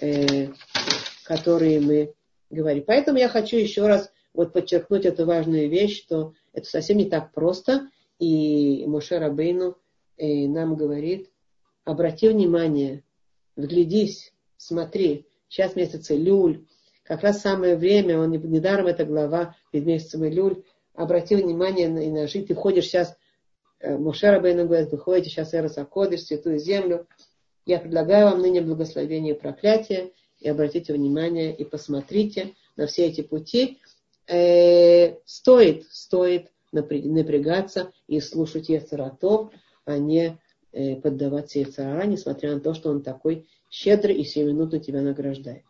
э, 0.00 0.48
которые 1.24 1.80
мы 1.80 2.14
говорим. 2.50 2.84
Поэтому 2.86 3.18
я 3.18 3.28
хочу 3.28 3.56
еще 3.56 3.86
раз 3.86 4.10
вот 4.32 4.52
подчеркнуть 4.52 5.04
эту 5.04 5.26
важную 5.26 5.68
вещь, 5.68 6.02
что 6.02 6.32
это 6.52 6.68
совсем 6.68 6.96
не 6.96 7.04
так 7.04 7.32
просто. 7.32 7.90
И 8.18 8.84
Моше 8.86 9.18
Рабейну 9.18 9.76
э, 10.16 10.46
нам 10.48 10.74
говорит, 10.74 11.30
обрати 11.84 12.28
внимание, 12.28 13.04
вглядись, 13.56 14.32
смотри. 14.56 15.26
Сейчас 15.48 15.76
месяц 15.76 16.10
Люль, 16.10 16.64
как 17.06 17.22
раз 17.22 17.40
самое 17.40 17.76
время, 17.76 18.18
он 18.18 18.32
недаром 18.32 18.86
эта 18.86 19.04
глава 19.04 19.56
перед 19.70 19.86
месяцем 19.86 20.26
Илюль, 20.26 20.64
обрати 20.94 21.36
внимание 21.36 21.88
на, 21.88 22.04
на 22.04 22.26
жизнь, 22.26 22.46
ты 22.46 22.54
входишь 22.54 22.86
сейчас, 22.86 23.16
э, 23.78 23.96
Мушера 23.96 24.40
Бейна 24.40 24.64
говорит, 24.64 24.90
вы 24.90 24.98
ходите 24.98 25.30
сейчас 25.30 25.54
Эрос 25.54 25.78
Акодыш, 25.78 26.22
святую 26.22 26.58
землю, 26.58 27.06
я 27.64 27.78
предлагаю 27.78 28.26
вам 28.26 28.40
ныне 28.40 28.60
благословение 28.60 29.34
и 29.34 29.38
проклятие, 29.38 30.12
и 30.40 30.48
обратите 30.48 30.92
внимание 30.92 31.54
и 31.54 31.64
посмотрите 31.64 32.54
на 32.76 32.86
все 32.86 33.06
эти 33.06 33.22
пути. 33.22 33.78
Э, 34.28 35.16
стоит, 35.24 35.86
стоит 35.90 36.50
напрягаться 36.72 37.92
и 38.08 38.20
слушать 38.20 38.68
Ецаратов, 38.68 39.50
а 39.84 39.98
не 39.98 40.38
э, 40.72 40.96
поддаваться 40.96 41.60
Ецарара, 41.60 42.04
несмотря 42.06 42.54
на 42.54 42.60
то, 42.60 42.74
что 42.74 42.90
он 42.90 43.02
такой 43.02 43.46
щедрый 43.76 44.16
и 44.16 44.24
всю 44.24 44.46
минуту 44.46 44.80
тебя 44.80 45.02
награждает. 45.02 45.65